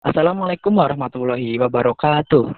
Assalamualaikum 0.00 0.80
warahmatullahi 0.80 1.60
wabarakatuh. 1.60 2.56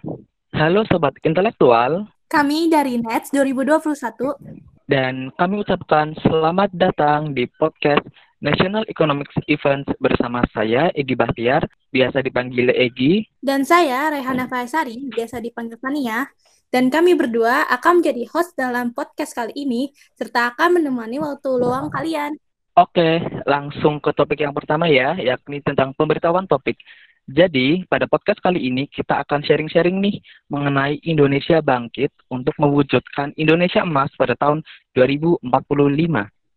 Halo 0.55 0.87
Sobat 0.87 1.19
Intelektual. 1.27 2.07
Kami 2.31 2.71
dari 2.71 3.03
NETS 3.03 3.35
2021. 3.35 4.39
Dan 4.87 5.35
kami 5.35 5.59
ucapkan 5.59 6.15
selamat 6.23 6.71
datang 6.71 7.35
di 7.35 7.51
podcast 7.59 8.07
National 8.39 8.87
Economics 8.87 9.35
Events 9.51 9.91
bersama 9.99 10.47
saya, 10.55 10.95
Egi 10.95 11.19
Bahtiar, 11.19 11.67
biasa 11.91 12.23
dipanggil 12.23 12.71
Egi. 12.79 13.27
Dan 13.43 13.67
saya, 13.67 14.15
Rehana 14.15 14.47
Faisari, 14.47 15.11
biasa 15.11 15.43
dipanggil 15.43 15.83
Fania. 15.83 16.31
Dan 16.71 16.95
kami 16.95 17.19
berdua 17.19 17.67
akan 17.75 17.99
menjadi 17.99 18.23
host 18.31 18.55
dalam 18.55 18.95
podcast 18.95 19.35
kali 19.35 19.51
ini, 19.59 19.91
serta 20.15 20.55
akan 20.55 20.79
menemani 20.79 21.19
waktu 21.19 21.59
luang 21.59 21.91
kalian. 21.91 22.39
Oke, 22.79 23.19
langsung 23.51 23.99
ke 23.99 24.15
topik 24.15 24.47
yang 24.47 24.55
pertama 24.55 24.87
ya, 24.87 25.19
yakni 25.19 25.59
tentang 25.59 25.91
pemberitahuan 25.99 26.47
topik. 26.47 26.79
Jadi, 27.31 27.87
pada 27.87 28.11
podcast 28.11 28.43
kali 28.43 28.67
ini 28.67 28.91
kita 28.91 29.23
akan 29.23 29.47
sharing-sharing 29.47 30.03
nih 30.03 30.19
mengenai 30.51 30.99
Indonesia 31.07 31.63
bangkit 31.63 32.11
untuk 32.27 32.51
mewujudkan 32.59 33.31
Indonesia 33.39 33.87
emas 33.87 34.11
pada 34.19 34.35
tahun 34.35 34.67
2045. 34.99 35.47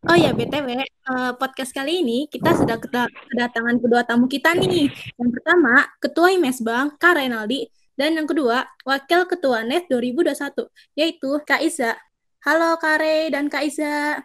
Oh 0.05 0.17
ya, 0.17 0.33
BTW, 0.33 0.69
uh, 0.69 0.81
eh, 0.81 1.31
podcast 1.37 1.73
kali 1.73 2.05
ini 2.05 2.29
kita 2.29 2.53
sudah 2.53 2.77
kedatangan 2.77 3.77
kedua 3.81 4.05
tamu 4.05 4.25
kita 4.29 4.53
nih. 4.57 4.89
Yang 5.17 5.29
pertama, 5.37 5.85
Ketua 5.97 6.33
IMES 6.33 6.61
Bank, 6.61 7.01
Kak 7.01 7.17
Renaldi, 7.17 7.69
dan 7.97 8.13
yang 8.17 8.29
kedua, 8.29 8.69
Wakil 8.85 9.25
Ketua 9.25 9.65
NET 9.65 9.89
2021, 9.89 10.69
yaitu 10.93 11.29
Kak 11.45 11.61
Iza. 11.61 11.97
Halo 12.45 12.77
Kak 12.77 13.01
Re 13.01 13.33
dan 13.33 13.49
Kak 13.49 13.65
Iza. 13.65 14.21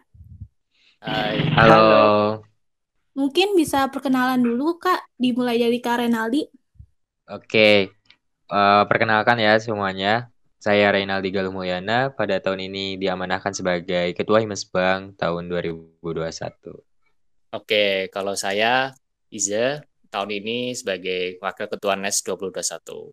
Hai. 1.00 1.48
Halo. 1.56 1.80
Halo. 1.80 2.49
Mungkin 3.14 3.58
bisa 3.58 3.90
perkenalan 3.90 4.38
dulu 4.38 4.78
Kak, 4.78 5.02
dimulai 5.18 5.58
dari 5.58 5.82
Kak 5.82 6.06
Renaldi. 6.06 6.46
Oke, 7.30 7.90
uh, 8.50 8.82
perkenalkan 8.86 9.38
ya 9.38 9.58
semuanya. 9.58 10.30
Saya 10.60 10.92
Renaldi 10.92 11.32
Galumulyana, 11.32 12.12
pada 12.12 12.36
tahun 12.36 12.68
ini 12.68 13.00
diamanahkan 13.00 13.56
sebagai 13.56 14.12
Ketua 14.12 14.44
Himes 14.44 14.68
Bank 14.68 15.16
tahun 15.16 15.48
2021. 15.48 16.04
Oke, 17.56 18.12
kalau 18.12 18.36
saya 18.36 18.92
Iza, 19.32 19.80
tahun 20.12 20.30
ini 20.42 20.76
sebagai 20.76 21.40
Wakil 21.40 21.66
Ketua 21.70 21.96
NES 21.96 22.20
2021. 22.28 23.08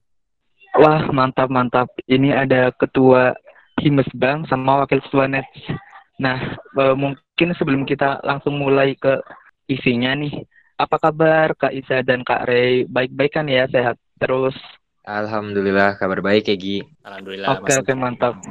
Wah, 0.76 1.08
mantap-mantap. 1.10 1.88
Ini 2.04 2.36
ada 2.36 2.70
Ketua 2.76 3.32
Himes 3.80 4.12
Bank 4.12 4.52
sama 4.52 4.84
Wakil 4.84 5.00
Ketua 5.08 5.32
NES. 5.32 5.48
Nah, 6.20 6.58
uh, 6.76 7.00
mungkin 7.00 7.56
sebelum 7.56 7.88
kita 7.88 8.20
langsung 8.28 8.60
mulai 8.60 8.98
ke 9.00 9.24
isinya 9.68 10.16
nih. 10.16 10.48
Apa 10.78 10.98
kabar 10.98 11.54
Kak 11.58 11.74
Isa 11.74 12.02
dan 12.02 12.24
Kak 12.24 12.48
Ray? 12.48 12.88
Baik-baik 12.88 13.34
kan 13.38 13.46
ya, 13.50 13.68
sehat 13.70 14.00
terus? 14.18 14.56
Alhamdulillah 15.08 15.96
kabar 15.96 16.20
baik 16.20 16.52
Egi. 16.52 16.84
Alhamdulillah. 17.00 17.64
Oke 17.64 17.80
oke 17.80 17.96
mantap. 17.96 18.44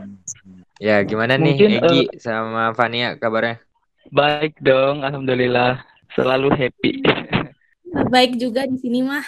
Ya 0.81 1.05
gimana 1.05 1.37
Mungkin, 1.37 1.69
nih 1.69 1.85
Egi 1.85 2.03
uh, 2.09 2.17
sama 2.17 2.73
Fania 2.73 3.21
kabarnya? 3.21 3.61
Baik 4.09 4.57
dong, 4.65 5.05
alhamdulillah. 5.05 5.85
Selalu 6.17 6.49
happy. 6.57 7.05
Baik 8.15 8.41
juga 8.41 8.65
di 8.65 8.81
sini 8.81 9.05
mah. 9.05 9.25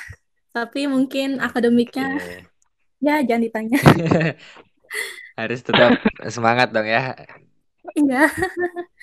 Tapi 0.56 0.88
mungkin 0.88 1.36
akademiknya 1.36 2.16
okay. 2.16 2.48
ya 3.04 3.20
jangan 3.20 3.44
ditanya. 3.44 3.78
Harus 5.38 5.60
tetap 5.60 6.00
semangat 6.32 6.72
dong 6.72 6.88
ya. 6.88 7.12
Iya. 7.92 8.24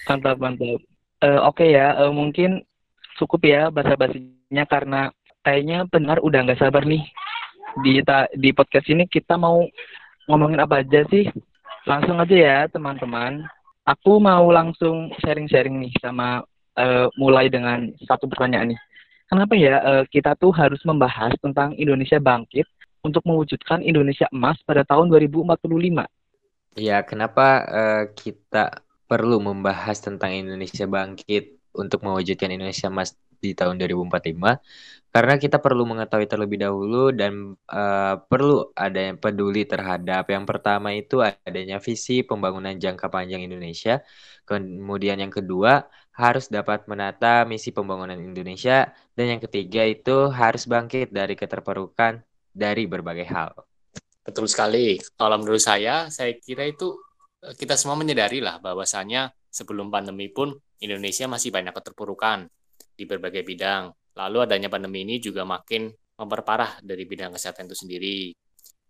mantap 0.09 0.41
mantap. 0.41 0.81
Uh, 1.21 1.45
Oke 1.45 1.61
okay 1.61 1.69
ya, 1.77 1.93
uh, 1.93 2.09
mungkin 2.09 2.65
cukup 3.15 3.41
ya 3.47 3.67
basa-basinya 3.71 4.63
karena 4.67 5.01
kayaknya 5.41 5.87
benar 5.89 6.21
udah 6.21 6.39
nggak 6.45 6.61
sabar 6.61 6.83
nih. 6.85 7.03
Di 7.83 7.99
di 8.39 8.49
podcast 8.55 8.87
ini 8.87 9.03
kita 9.07 9.35
mau 9.35 9.63
ngomongin 10.31 10.63
apa 10.63 10.83
aja 10.83 11.03
sih? 11.11 11.27
Langsung 11.83 12.19
aja 12.19 12.35
ya 12.35 12.57
teman-teman. 12.71 13.43
Aku 13.85 14.17
mau 14.17 14.49
langsung 14.49 15.13
sharing-sharing 15.21 15.77
nih 15.77 15.93
sama 16.01 16.41
uh, 16.79 17.07
mulai 17.21 17.51
dengan 17.51 17.93
satu 18.07 18.25
pertanyaan 18.25 18.73
nih. 18.73 18.81
Kenapa 19.29 19.53
ya 19.57 19.75
uh, 19.81 20.03
kita 20.09 20.33
tuh 20.37 20.53
harus 20.53 20.81
membahas 20.85 21.33
tentang 21.41 21.77
Indonesia 21.77 22.17
bangkit 22.17 22.65
untuk 23.05 23.21
mewujudkan 23.29 23.85
Indonesia 23.85 24.25
emas 24.33 24.57
pada 24.65 24.81
tahun 24.81 25.13
2045 25.13 25.61
ya 26.75 27.05
kenapa 27.07 27.47
uh, 27.63 28.03
kita 28.11 28.83
perlu 29.07 29.39
membahas 29.39 30.01
tentang 30.01 30.35
Indonesia 30.35 30.83
bangkit 30.83 31.55
untuk 31.77 32.01
mewujudkan 32.01 32.49
Indonesia 32.51 32.87
Emas 32.87 33.13
di 33.35 33.51
tahun 33.53 33.77
2045 33.77 35.11
karena 35.13 35.35
kita 35.37 35.61
perlu 35.61 35.83
mengetahui 35.85 36.27
terlebih 36.27 36.65
dahulu 36.65 37.13
dan 37.13 37.53
uh, 37.69 38.15
perlu 38.25 38.73
ada 38.73 39.11
yang 39.11 39.17
peduli 39.21 39.67
terhadap 39.67 40.27
yang 40.31 40.47
pertama 40.47 40.95
itu 40.95 41.21
adanya 41.21 41.77
visi 41.77 42.25
pembangunan 42.25 42.73
jangka 42.73 43.11
panjang 43.11 43.45
Indonesia 43.45 44.01
kemudian 44.47 45.21
yang 45.21 45.29
kedua 45.29 45.85
harus 46.15 46.47
dapat 46.47 46.87
menata 46.87 47.43
misi 47.43 47.75
pembangunan 47.75 48.15
Indonesia 48.15 48.87
dan 49.19 49.35
yang 49.35 49.41
ketiga 49.43 49.83
itu 49.83 50.31
harus 50.31 50.63
bangkit 50.63 51.11
dari 51.11 51.35
keterpurukan 51.35 52.23
dari 52.55 52.87
berbagai 52.87 53.27
hal. 53.27 53.51
Betul 54.23 54.47
sekali. 54.47 54.95
Kalau 55.19 55.35
menurut 55.37 55.59
saya, 55.59 56.07
saya 56.07 56.31
kira 56.39 56.65
itu 56.71 56.95
eh, 57.43 57.51
kita 57.53 57.75
semua 57.75 57.99
menyadari 57.99 58.39
lah 58.39 58.63
bahwasanya 58.63 59.35
sebelum 59.51 59.91
pandemi 59.91 60.31
pun 60.31 60.55
Indonesia 60.81 61.25
masih 61.29 61.53
banyak 61.53 61.71
keterpurukan 61.71 62.49
di 62.95 63.03
berbagai 63.07 63.43
bidang. 63.43 63.91
Lalu 64.15 64.37
adanya 64.47 64.71
pandemi 64.71 65.03
ini 65.03 65.19
juga 65.19 65.43
makin 65.43 65.91
memperparah 66.15 66.79
dari 66.79 67.03
bidang 67.03 67.35
kesehatan 67.35 67.67
itu 67.67 67.75
sendiri. 67.75 68.19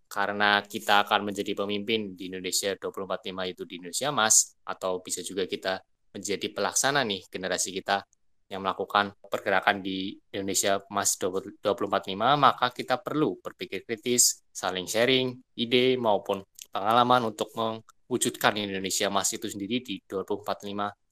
Karena 0.06 0.62
kita 0.62 1.02
akan 1.02 1.26
menjadi 1.26 1.52
pemimpin 1.58 2.14
di 2.14 2.30
Indonesia 2.30 2.70
245 2.78 3.52
itu 3.52 3.62
di 3.66 3.74
Indonesia 3.82 4.14
Mas, 4.14 4.54
atau 4.62 5.02
bisa 5.02 5.18
juga 5.26 5.50
kita 5.50 5.82
menjadi 6.14 6.46
pelaksana 6.54 7.02
nih 7.02 7.26
generasi 7.26 7.74
kita 7.74 8.06
yang 8.46 8.62
melakukan 8.62 9.10
pergerakan 9.26 9.82
di 9.82 10.14
Indonesia 10.30 10.78
Mas 10.94 11.18
245, 11.18 12.14
maka 12.38 12.70
kita 12.70 13.02
perlu 13.02 13.34
berpikir 13.42 13.82
kritis, 13.82 14.46
saling 14.54 14.86
sharing 14.86 15.34
ide 15.58 15.98
maupun 15.98 16.46
pengalaman 16.70 17.34
untuk 17.34 17.50
mewujudkan 17.58 18.54
Indonesia 18.54 19.10
Mas 19.10 19.34
itu 19.34 19.50
sendiri 19.50 19.82
di 19.82 19.98
2045 20.06 20.46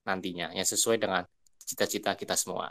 nantinya 0.05 0.53
yang 0.53 0.65
sesuai 0.65 1.01
dengan 1.01 1.25
cita-cita 1.65 2.15
kita 2.15 2.37
semua. 2.37 2.71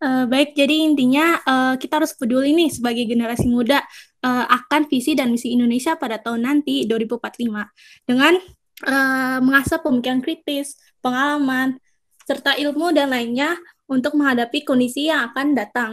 Uh, 0.00 0.24
baik, 0.24 0.56
jadi 0.56 0.88
intinya 0.88 1.36
uh, 1.44 1.74
kita 1.76 2.00
harus 2.00 2.16
peduli 2.16 2.56
nih 2.56 2.72
sebagai 2.72 3.04
generasi 3.04 3.44
muda 3.44 3.84
uh, 4.24 4.48
akan 4.48 4.88
visi 4.88 5.12
dan 5.12 5.28
misi 5.28 5.52
Indonesia 5.52 5.92
pada 6.00 6.16
tahun 6.16 6.48
nanti 6.48 6.88
2045 6.88 8.08
dengan 8.08 8.40
uh, 8.88 9.38
mengasah 9.44 9.78
pemikiran 9.84 10.24
kritis, 10.24 10.80
pengalaman, 11.04 11.76
serta 12.24 12.56
ilmu 12.56 12.96
dan 12.96 13.12
lainnya 13.12 13.60
untuk 13.90 14.16
menghadapi 14.16 14.64
kondisi 14.64 15.12
yang 15.12 15.28
akan 15.28 15.52
datang. 15.52 15.92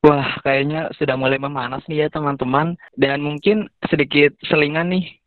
Wah, 0.00 0.40
kayaknya 0.40 0.88
sudah 0.96 1.12
mulai 1.20 1.36
memanas 1.36 1.84
nih 1.84 2.02
ya 2.02 2.08
teman-teman. 2.08 2.72
Dan 2.96 3.20
mungkin 3.20 3.68
sedikit 3.92 4.32
selingan 4.48 4.96
nih, 4.96 5.20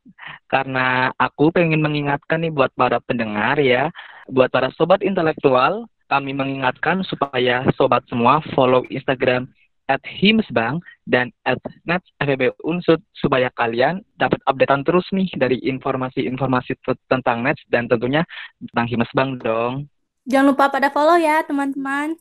karena 0.50 1.14
aku 1.14 1.54
pengen 1.54 1.78
mengingatkan 1.78 2.42
nih 2.42 2.50
buat 2.50 2.74
para 2.74 2.98
pendengar 2.98 3.62
ya, 3.62 3.94
Buat 4.34 4.50
para 4.50 4.74
sobat 4.74 5.06
intelektual, 5.06 5.86
kami 6.10 6.34
mengingatkan 6.34 7.06
supaya 7.06 7.62
sobat 7.78 8.02
semua 8.10 8.42
follow 8.58 8.82
Instagram 8.90 9.46
at 9.86 10.02
Himsbang 10.02 10.82
dan 11.06 11.30
at 11.46 11.62
supaya 13.22 13.54
kalian 13.54 14.02
dapat 14.18 14.42
updatean 14.50 14.82
terus 14.82 15.06
nih 15.14 15.30
dari 15.38 15.62
informasi-informasi 15.62 16.82
tentang 17.06 17.46
Nets 17.46 17.62
dan 17.70 17.86
tentunya 17.86 18.26
tentang 18.58 18.90
Himsbang 18.90 19.30
dong. 19.38 19.86
Jangan 20.26 20.50
lupa 20.50 20.74
pada 20.74 20.90
follow 20.90 21.22
ya 21.22 21.46
teman-teman. 21.46 22.18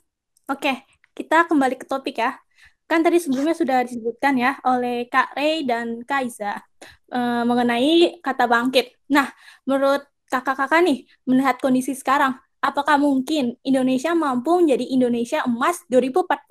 Oke, 0.53 0.85
kita 1.17 1.49
kembali 1.49 1.81
ke 1.81 1.89
topik 1.89 2.21
ya. 2.21 2.37
Kan 2.85 3.01
tadi 3.01 3.25
sebelumnya 3.25 3.57
sudah 3.57 3.89
disebutkan 3.89 4.37
ya 4.37 4.61
oleh 4.69 5.09
Kak 5.09 5.33
Ray 5.33 5.65
dan 5.65 6.05
Kak 6.05 6.29
Iza 6.29 6.61
e, 7.09 7.21
mengenai 7.49 8.21
kata 8.21 8.45
bangkit. 8.45 9.01
Nah, 9.09 9.33
menurut 9.65 10.12
kakak-kakak 10.33 10.81
nih 10.81 11.05
melihat 11.29 11.61
kondisi 11.61 11.93
sekarang, 11.93 12.41
apakah 12.65 12.97
mungkin 12.97 13.61
Indonesia 13.61 14.17
mampu 14.17 14.65
menjadi 14.65 14.89
Indonesia 14.89 15.45
emas 15.45 15.85
2045 15.93 16.49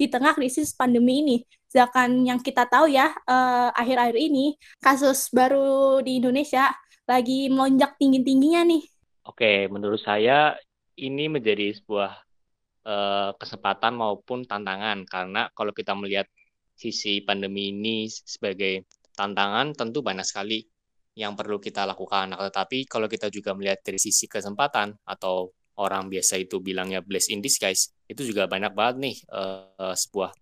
di 0.00 0.06
tengah 0.08 0.32
krisis 0.32 0.72
pandemi 0.72 1.20
ini? 1.20 1.36
Sedangkan 1.68 2.24
yang 2.24 2.40
kita 2.40 2.64
tahu 2.64 2.88
ya, 2.88 3.12
eh, 3.12 3.68
akhir-akhir 3.76 4.16
uh, 4.16 4.24
ini 4.32 4.56
kasus 4.80 5.28
baru 5.28 6.00
di 6.00 6.24
Indonesia 6.24 6.72
lagi 7.04 7.52
melonjak 7.52 8.00
tinggi-tingginya 8.00 8.64
nih. 8.64 8.82
Oke, 9.28 9.68
menurut 9.68 10.00
saya 10.00 10.56
ini 10.96 11.28
menjadi 11.28 11.72
sebuah 11.76 12.12
uh, 12.86 13.30
kesempatan 13.36 13.96
maupun 13.96 14.44
tantangan 14.44 15.04
karena 15.08 15.48
kalau 15.56 15.72
kita 15.72 15.92
melihat 15.96 16.26
sisi 16.76 17.22
pandemi 17.22 17.70
ini 17.70 18.08
sebagai 18.10 18.88
tantangan 19.14 19.76
tentu 19.76 20.00
banyak 20.00 20.24
sekali 20.24 20.66
yang 21.12 21.36
perlu 21.36 21.60
kita 21.60 21.84
lakukan. 21.84 22.32
Nah, 22.32 22.40
tetapi 22.48 22.88
kalau 22.88 23.06
kita 23.06 23.28
juga 23.28 23.52
melihat 23.52 23.84
dari 23.84 24.00
sisi 24.00 24.24
kesempatan 24.24 24.96
atau 25.04 25.52
orang 25.76 26.08
biasa 26.08 26.40
itu 26.40 26.60
bilangnya 26.60 27.00
bless 27.04 27.28
in 27.28 27.40
disguise, 27.40 27.92
itu 28.08 28.24
juga 28.24 28.48
banyak 28.48 28.72
banget 28.72 28.96
nih 29.00 29.16
uh, 29.32 29.96
sebuah 29.96 30.32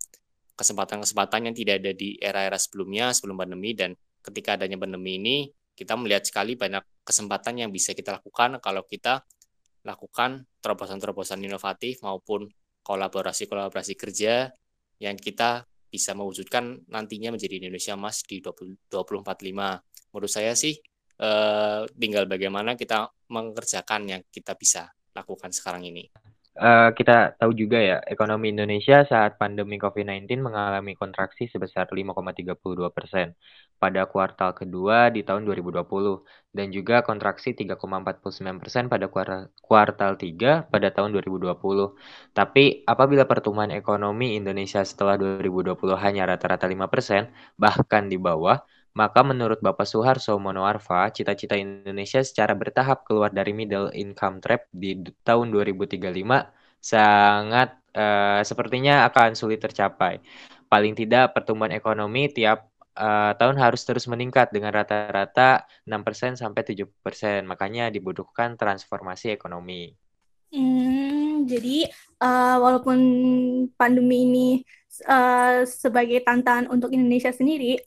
kesempatan-kesempatan 0.55 1.51
yang 1.51 1.55
tidak 1.57 1.75
ada 1.81 1.93
di 1.97 2.21
era-era 2.21 2.59
sebelumnya, 2.61 3.17
sebelum 3.17 3.41
pandemi, 3.41 3.73
dan 3.73 3.97
ketika 4.21 4.61
adanya 4.61 4.77
pandemi 4.77 5.17
ini, 5.17 5.37
kita 5.73 5.97
melihat 5.97 6.29
sekali 6.29 6.61
banyak 6.61 6.85
kesempatan 7.01 7.65
yang 7.65 7.71
bisa 7.73 7.97
kita 7.97 8.21
lakukan 8.21 8.61
kalau 8.61 8.85
kita 8.85 9.25
lakukan 9.81 10.45
terobosan-terobosan 10.61 11.41
inovatif 11.41 12.05
maupun 12.05 12.53
kolaborasi-kolaborasi 12.85 13.97
kerja 13.97 14.53
yang 15.01 15.17
kita 15.17 15.65
bisa 15.91 16.13
mewujudkan 16.15 16.85
nantinya 16.87 17.35
menjadi 17.35 17.65
Indonesia 17.65 17.97
Emas 17.97 18.23
di 18.23 18.39
2045. 18.39 19.90
Menurut 20.11 20.31
saya 20.31 20.53
sih 20.59 20.75
eh, 21.21 21.81
tinggal 21.95 22.25
bagaimana 22.27 22.75
kita 22.75 23.11
mengerjakan 23.31 24.03
yang 24.11 24.23
kita 24.31 24.55
bisa 24.59 24.91
lakukan 25.15 25.51
sekarang 25.55 25.87
ini 25.87 26.11
uh, 26.61 26.89
kita 26.93 27.39
tahu 27.41 27.53
juga 27.57 27.79
ya, 27.81 27.99
ekonomi 28.05 28.53
Indonesia 28.53 29.03
saat 29.07 29.41
pandemi 29.41 29.81
COVID-19 29.81 30.29
mengalami 30.45 30.93
kontraksi 30.99 31.49
sebesar 31.49 31.89
5,32 31.91 32.59
persen 32.93 33.35
pada 33.81 34.05
kuartal 34.05 34.53
kedua 34.53 35.09
di 35.09 35.25
tahun 35.25 35.49
2020 35.49 35.81
dan 36.53 36.67
juga 36.69 37.01
kontraksi 37.01 37.57
3,49 37.57 38.61
persen 38.61 38.85
pada 38.93 39.09
kuartal 39.09 40.13
3 40.21 40.69
pada 40.69 40.89
tahun 40.93 41.17
2020. 41.17 41.57
Tapi 42.37 42.85
apabila 42.85 43.25
pertumbuhan 43.25 43.73
ekonomi 43.73 44.37
Indonesia 44.37 44.85
setelah 44.85 45.17
2020 45.17 45.97
hanya 45.97 46.29
rata-rata 46.29 46.69
5 46.69 46.93
persen, 46.93 47.33
bahkan 47.57 48.13
di 48.13 48.21
bawah, 48.21 48.61
maka 48.91 49.21
menurut 49.23 49.63
Bapak 49.63 49.87
Suharso 49.87 50.35
Monoarfa, 50.43 51.11
cita-cita 51.15 51.55
Indonesia 51.55 52.19
secara 52.27 52.59
bertahap 52.59 53.07
keluar 53.07 53.31
dari 53.31 53.55
middle 53.55 53.95
income 53.95 54.43
trap 54.43 54.67
di 54.75 54.99
tahun 55.23 55.55
2035 55.55 56.03
sangat 56.81 57.77
uh, 57.95 58.43
sepertinya 58.43 59.07
akan 59.07 59.39
sulit 59.39 59.63
tercapai. 59.63 60.19
Paling 60.67 60.99
tidak 60.99 61.35
pertumbuhan 61.37 61.71
ekonomi 61.71 62.31
tiap 62.31 62.71
uh, 62.99 63.33
tahun 63.39 63.59
harus 63.59 63.83
terus 63.87 64.11
meningkat 64.11 64.51
dengan 64.51 64.75
rata-rata 64.75 65.67
6% 65.87 66.41
sampai 66.41 66.63
7%. 66.67 67.47
Makanya 67.47 67.95
dibutuhkan 67.95 68.59
transformasi 68.59 69.31
ekonomi. 69.35 69.95
Hmm, 70.51 71.47
jadi 71.47 71.87
uh, 72.19 72.59
walaupun 72.59 72.99
pandemi 73.79 74.27
ini 74.27 74.49
uh, 75.07 75.63
sebagai 75.63 76.27
tantangan 76.27 76.67
untuk 76.75 76.91
Indonesia 76.91 77.31
sendiri, 77.31 77.79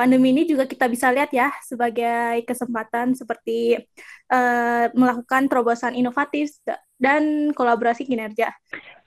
pandemi 0.00 0.32
ini 0.32 0.48
juga 0.48 0.64
kita 0.64 0.88
bisa 0.88 1.12
lihat 1.12 1.28
ya 1.28 1.52
sebagai 1.60 2.40
kesempatan 2.48 3.12
seperti 3.12 3.76
uh, 4.32 4.88
melakukan 4.96 5.44
terobosan 5.44 5.92
inovatif 5.92 6.56
dan 6.96 7.52
kolaborasi 7.52 8.08
kinerja. 8.08 8.48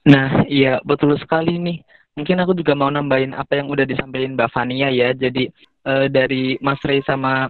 Nah, 0.05 0.45
iya 0.45 0.77
betul 0.85 1.17
sekali 1.17 1.57
nih. 1.57 1.81
Mungkin 2.13 2.37
aku 2.45 2.53
juga 2.53 2.77
mau 2.77 2.93
nambahin 2.93 3.33
apa 3.33 3.57
yang 3.57 3.73
udah 3.73 3.89
disampaikan 3.89 4.37
Mbak 4.37 4.53
Fania 4.53 4.93
ya. 4.93 5.17
Jadi 5.17 5.49
uh, 5.89 6.05
dari 6.13 6.61
Mas 6.61 6.77
Rey 6.85 7.01
sama 7.09 7.49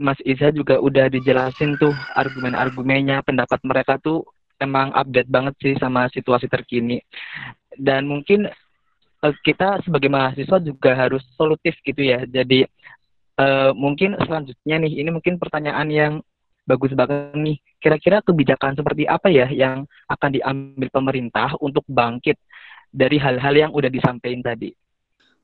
Mas 0.00 0.16
Isa 0.24 0.48
juga 0.48 0.80
udah 0.80 1.12
dijelasin 1.12 1.76
tuh 1.76 1.92
argumen-argumennya, 2.16 3.20
pendapat 3.20 3.60
mereka 3.68 4.00
tuh 4.00 4.24
emang 4.56 4.96
update 4.96 5.28
banget 5.28 5.54
sih 5.60 5.74
sama 5.76 6.08
situasi 6.08 6.48
terkini. 6.48 7.04
Dan 7.76 8.08
mungkin 8.08 8.48
kita 9.44 9.84
sebagai 9.84 10.08
mahasiswa 10.08 10.58
juga 10.60 10.96
harus 10.96 11.20
solutif 11.36 11.76
gitu 11.84 12.00
ya. 12.00 12.24
Jadi 12.24 12.64
uh, 13.36 13.70
mungkin 13.76 14.16
selanjutnya 14.16 14.76
nih, 14.80 15.04
ini 15.04 15.10
mungkin 15.12 15.36
pertanyaan 15.36 15.88
yang 15.92 16.12
bagus 16.64 16.96
banget 16.96 17.36
nih. 17.36 17.60
Kira-kira 17.80 18.24
kebijakan 18.24 18.76
seperti 18.76 19.04
apa 19.04 19.28
ya 19.28 19.48
yang 19.48 19.84
akan 20.08 20.30
diambil 20.32 20.88
pemerintah 20.88 21.52
untuk 21.60 21.84
bangkit 21.88 22.40
dari 22.88 23.20
hal-hal 23.20 23.54
yang 23.54 23.70
udah 23.76 23.92
disampaikan 23.92 24.40
tadi? 24.40 24.72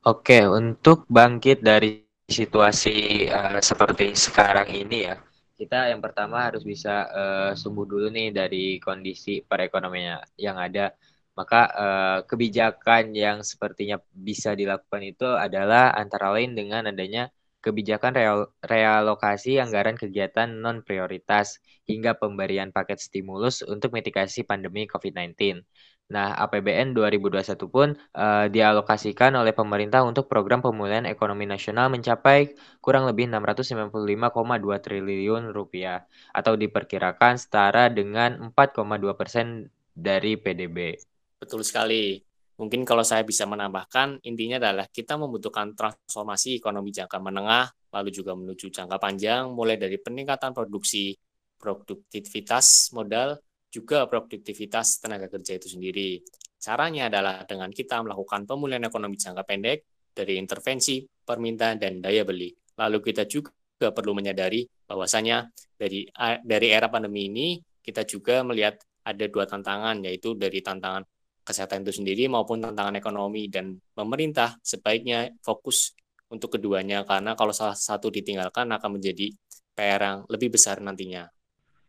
Oke, 0.06 0.46
untuk 0.46 1.04
bangkit 1.10 1.60
dari 1.60 2.00
situasi 2.26 3.26
uh, 3.30 3.58
seperti 3.62 4.14
sekarang 4.14 4.70
ini 4.70 4.98
ya, 5.06 5.16
kita 5.56 5.88
yang 5.88 6.04
pertama 6.04 6.52
harus 6.52 6.60
bisa 6.62 7.08
uh, 7.08 7.52
sembuh 7.56 7.86
dulu 7.88 8.06
nih 8.12 8.28
dari 8.28 8.76
kondisi 8.76 9.40
perekonomian 9.40 10.20
yang 10.36 10.60
ada 10.60 10.92
maka 11.38 11.60
eh, 11.70 12.18
kebijakan 12.24 13.12
yang 13.12 13.44
sepertinya 13.44 14.00
bisa 14.10 14.56
dilakukan 14.56 15.02
itu 15.04 15.28
adalah 15.28 15.92
antara 15.92 16.32
lain 16.32 16.56
dengan 16.56 16.88
adanya 16.88 17.28
kebijakan 17.66 18.12
real, 18.14 18.40
realokasi 18.62 19.58
anggaran 19.58 19.98
kegiatan 19.98 20.46
non 20.46 20.86
prioritas 20.86 21.58
hingga 21.90 22.14
pemberian 22.14 22.70
paket 22.70 23.02
stimulus 23.02 23.66
untuk 23.66 23.90
mitigasi 23.90 24.46
pandemi 24.46 24.86
COVID-19. 24.86 25.66
Nah, 26.06 26.38
APBN 26.38 26.94
2021 26.94 27.58
pun 27.66 27.98
uh, 28.14 28.46
dialokasikan 28.46 29.34
oleh 29.34 29.50
pemerintah 29.50 30.06
untuk 30.06 30.30
program 30.30 30.62
pemulihan 30.62 31.02
ekonomi 31.02 31.50
nasional 31.50 31.90
mencapai 31.90 32.54
kurang 32.78 33.10
lebih 33.10 33.26
695,2 33.26 34.86
triliun 34.86 35.50
rupiah 35.50 36.06
atau 36.30 36.54
diperkirakan 36.54 37.34
setara 37.42 37.90
dengan 37.90 38.54
4,2 38.54 39.18
persen 39.18 39.66
dari 39.90 40.38
PDB. 40.38 40.94
Betul 41.36 41.62
sekali. 41.62 42.16
Mungkin 42.56 42.88
kalau 42.88 43.04
saya 43.04 43.20
bisa 43.20 43.44
menambahkan, 43.44 44.24
intinya 44.24 44.56
adalah 44.56 44.88
kita 44.88 45.20
membutuhkan 45.20 45.76
transformasi 45.76 46.56
ekonomi 46.56 46.88
jangka 46.88 47.20
menengah, 47.20 47.68
lalu 47.92 48.08
juga 48.08 48.32
menuju 48.32 48.72
jangka 48.72 48.96
panjang, 48.96 49.52
mulai 49.52 49.76
dari 49.76 50.00
peningkatan 50.00 50.56
produksi, 50.56 51.12
produktivitas 51.60 52.96
modal, 52.96 53.36
juga 53.68 54.08
produktivitas 54.08 55.04
tenaga 55.04 55.28
kerja 55.28 55.60
itu 55.60 55.68
sendiri. 55.68 56.24
Caranya 56.56 57.12
adalah 57.12 57.44
dengan 57.44 57.68
kita 57.68 58.00
melakukan 58.00 58.48
pemulihan 58.48 58.88
ekonomi 58.88 59.20
jangka 59.20 59.44
pendek 59.44 59.84
dari 60.16 60.40
intervensi, 60.40 61.04
permintaan, 61.04 61.76
dan 61.76 62.00
daya 62.00 62.24
beli. 62.24 62.48
Lalu 62.80 63.04
kita 63.04 63.28
juga 63.28 63.92
perlu 63.92 64.16
menyadari 64.16 64.64
bahwasanya 64.88 65.52
dari 65.76 66.08
dari 66.40 66.68
era 66.72 66.88
pandemi 66.88 67.28
ini 67.28 67.60
kita 67.84 68.08
juga 68.08 68.40
melihat 68.40 68.80
ada 69.04 69.24
dua 69.28 69.44
tantangan 69.44 70.00
yaitu 70.08 70.32
dari 70.32 70.64
tantangan 70.64 71.04
kesehatan 71.46 71.86
itu 71.86 72.02
sendiri 72.02 72.26
maupun 72.26 72.58
tantangan 72.58 72.98
ekonomi 72.98 73.46
dan 73.46 73.78
pemerintah 73.94 74.58
sebaiknya 74.66 75.30
fokus 75.46 75.94
untuk 76.26 76.58
keduanya 76.58 77.06
karena 77.06 77.38
kalau 77.38 77.54
salah 77.54 77.78
satu 77.78 78.10
ditinggalkan 78.10 78.66
akan 78.74 78.98
menjadi 78.98 79.30
PR 79.78 80.00
yang 80.02 80.18
lebih 80.26 80.58
besar 80.58 80.82
nantinya. 80.82 81.30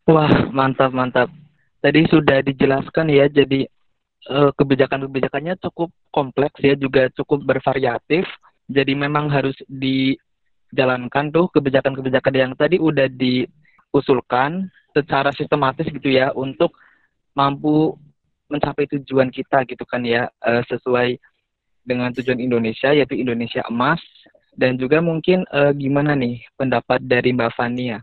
Wah, 0.06 0.52
mantap 0.54 0.94
mantap. 0.94 1.32
Tadi 1.82 2.06
sudah 2.12 2.44
dijelaskan 2.44 3.10
ya, 3.10 3.26
jadi 3.32 3.66
eh, 4.28 4.52
kebijakan-kebijakannya 4.54 5.58
cukup 5.64 5.90
kompleks 6.12 6.60
ya, 6.62 6.76
juga 6.76 7.08
cukup 7.16 7.44
bervariatif. 7.48 8.28
Jadi 8.68 8.94
memang 8.94 9.32
harus 9.32 9.56
dijalankan 9.72 11.32
tuh 11.32 11.48
kebijakan-kebijakan 11.56 12.34
yang 12.36 12.52
tadi 12.60 12.76
udah 12.78 13.08
diusulkan 13.08 14.68
secara 14.92 15.32
sistematis 15.32 15.88
gitu 15.88 16.12
ya 16.12 16.36
untuk 16.36 16.76
mampu 17.32 17.96
mencapai 18.48 18.88
tujuan 18.98 19.30
kita 19.32 19.64
gitu 19.68 19.84
kan 19.84 20.04
ya 20.04 20.32
uh, 20.44 20.64
sesuai 20.68 21.20
dengan 21.88 22.12
tujuan 22.12 22.40
Indonesia 22.44 22.92
yaitu 22.92 23.16
Indonesia 23.16 23.64
emas 23.72 24.04
dan 24.58 24.76
juga 24.76 25.00
mungkin 25.00 25.46
uh, 25.54 25.72
gimana 25.72 26.18
nih 26.18 26.42
pendapat 26.58 27.00
dari 27.06 27.32
Mbak 27.32 27.54
Fania? 27.54 28.02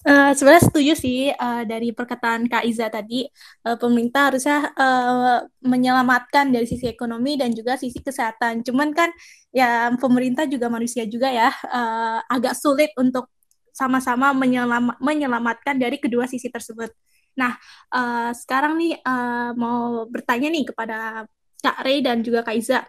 Uh, 0.00 0.32
sebenarnya 0.32 0.64
setuju 0.64 0.92
sih 0.96 1.32
uh, 1.32 1.64
dari 1.64 1.92
perkataan 1.92 2.48
Kak 2.48 2.64
Iza 2.64 2.88
tadi 2.88 3.24
uh, 3.64 3.76
pemerintah 3.76 4.32
harusnya 4.32 4.72
uh, 4.76 5.44
menyelamatkan 5.64 6.52
dari 6.52 6.64
sisi 6.68 6.88
ekonomi 6.88 7.36
dan 7.36 7.52
juga 7.52 7.76
sisi 7.80 8.00
kesehatan. 8.00 8.60
Cuman 8.64 8.92
kan 8.92 9.08
ya 9.52 9.92
pemerintah 9.96 10.44
juga 10.48 10.68
manusia 10.68 11.04
juga 11.08 11.28
ya 11.32 11.48
uh, 11.48 12.20
agak 12.28 12.56
sulit 12.56 12.92
untuk 12.96 13.28
sama-sama 13.72 14.32
menyelam 14.36 14.92
menyelamatkan 15.00 15.76
dari 15.80 15.96
kedua 15.96 16.28
sisi 16.28 16.48
tersebut. 16.48 16.92
Nah, 17.40 17.56
uh, 17.96 18.30
sekarang 18.36 18.76
nih 18.76 19.00
uh, 19.00 19.56
mau 19.56 20.04
bertanya 20.04 20.52
nih 20.52 20.68
kepada 20.68 21.24
Kak 21.64 21.80
Rey 21.80 22.04
dan 22.04 22.20
juga 22.20 22.44
Kak 22.44 22.56
Iza. 22.56 22.84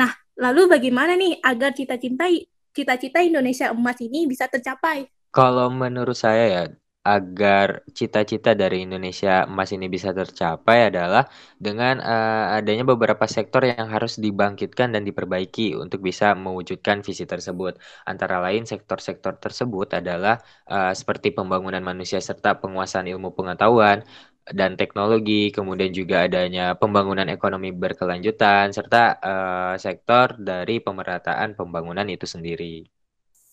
Nah, 0.00 0.08
lalu 0.40 0.72
bagaimana 0.72 1.12
nih 1.20 1.36
agar 1.44 1.76
cita-cita 1.76 2.24
cita-cita 2.72 3.20
Indonesia 3.20 3.68
emas 3.68 4.00
ini 4.00 4.24
bisa 4.24 4.48
tercapai? 4.48 5.04
Kalau 5.30 5.68
menurut 5.68 6.16
saya 6.16 6.44
ya, 6.48 6.62
agar 7.00 7.80
cita-cita 7.96 8.52
dari 8.52 8.84
Indonesia 8.84 9.48
emas 9.48 9.72
ini 9.72 9.88
bisa 9.88 10.12
tercapai 10.12 10.92
adalah 10.92 11.24
dengan 11.56 11.96
uh, 11.96 12.52
adanya 12.60 12.84
beberapa 12.84 13.24
sektor 13.24 13.64
yang 13.64 13.88
harus 13.88 14.20
dibangkitkan 14.20 14.92
dan 14.92 15.08
diperbaiki 15.08 15.80
untuk 15.80 16.04
bisa 16.04 16.36
mewujudkan 16.36 17.00
visi 17.00 17.24
tersebut. 17.24 17.80
Antara 18.04 18.44
lain 18.44 18.68
sektor-sektor 18.68 19.40
tersebut 19.40 19.96
adalah 19.96 20.44
uh, 20.68 20.92
seperti 20.92 21.32
pembangunan 21.32 21.80
manusia 21.80 22.20
serta 22.20 22.60
penguasaan 22.60 23.08
ilmu 23.08 23.32
pengetahuan 23.32 24.04
dan 24.52 24.76
teknologi, 24.76 25.48
kemudian 25.56 25.94
juga 25.96 26.28
adanya 26.28 26.76
pembangunan 26.76 27.28
ekonomi 27.32 27.72
berkelanjutan 27.72 28.76
serta 28.76 29.02
uh, 29.22 29.74
sektor 29.80 30.36
dari 30.36 30.84
pemerataan 30.84 31.56
pembangunan 31.56 32.04
itu 32.12 32.28
sendiri. 32.28 32.84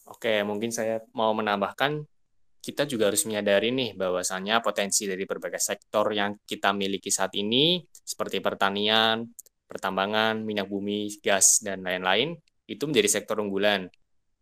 Oke, 0.07 0.43
mungkin 0.43 0.71
saya 0.71 1.03
mau 1.11 1.31
menambahkan 1.35 2.07
kita 2.67 2.83
juga 2.83 3.07
harus 3.07 3.23
menyadari 3.23 3.71
nih 3.71 3.95
bahwasannya 3.95 4.59
potensi 4.59 5.07
dari 5.07 5.23
berbagai 5.23 5.63
sektor 5.63 6.11
yang 6.11 6.35
kita 6.43 6.75
miliki 6.75 7.07
saat 7.07 7.31
ini 7.39 7.79
seperti 7.87 8.43
pertanian, 8.43 9.23
pertambangan, 9.63 10.43
minyak 10.43 10.67
bumi, 10.67 11.07
gas, 11.23 11.63
dan 11.63 11.87
lain-lain, 11.87 12.35
itu 12.67 12.83
menjadi 12.83 13.07
sektor 13.07 13.39
unggulan. 13.39 13.87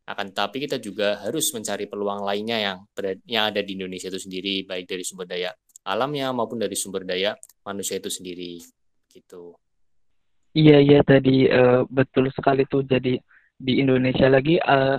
Akan 0.09 0.33
tetapi 0.33 0.57
kita 0.65 0.81
juga 0.81 1.21
harus 1.21 1.53
mencari 1.53 1.85
peluang 1.85 2.25
lainnya 2.25 2.57
yang, 2.57 2.77
yang 3.29 3.53
ada 3.53 3.61
di 3.61 3.77
Indonesia 3.77 4.09
itu 4.09 4.17
sendiri, 4.17 4.65
baik 4.65 4.89
dari 4.89 5.05
sumber 5.05 5.29
daya 5.29 5.53
alamnya 5.85 6.33
maupun 6.33 6.57
dari 6.57 6.73
sumber 6.73 7.05
daya 7.05 7.37
manusia 7.61 8.01
itu 8.01 8.09
sendiri. 8.09 8.57
Gitu. 9.05 9.53
Iya 10.57 10.81
iya 10.81 10.99
tadi 11.05 11.45
uh, 11.45 11.85
betul 11.85 12.33
sekali 12.33 12.65
tuh. 12.65 12.81
Jadi 12.81 13.21
di 13.53 13.73
Indonesia 13.77 14.25
lagi 14.25 14.57
uh, 14.57 14.97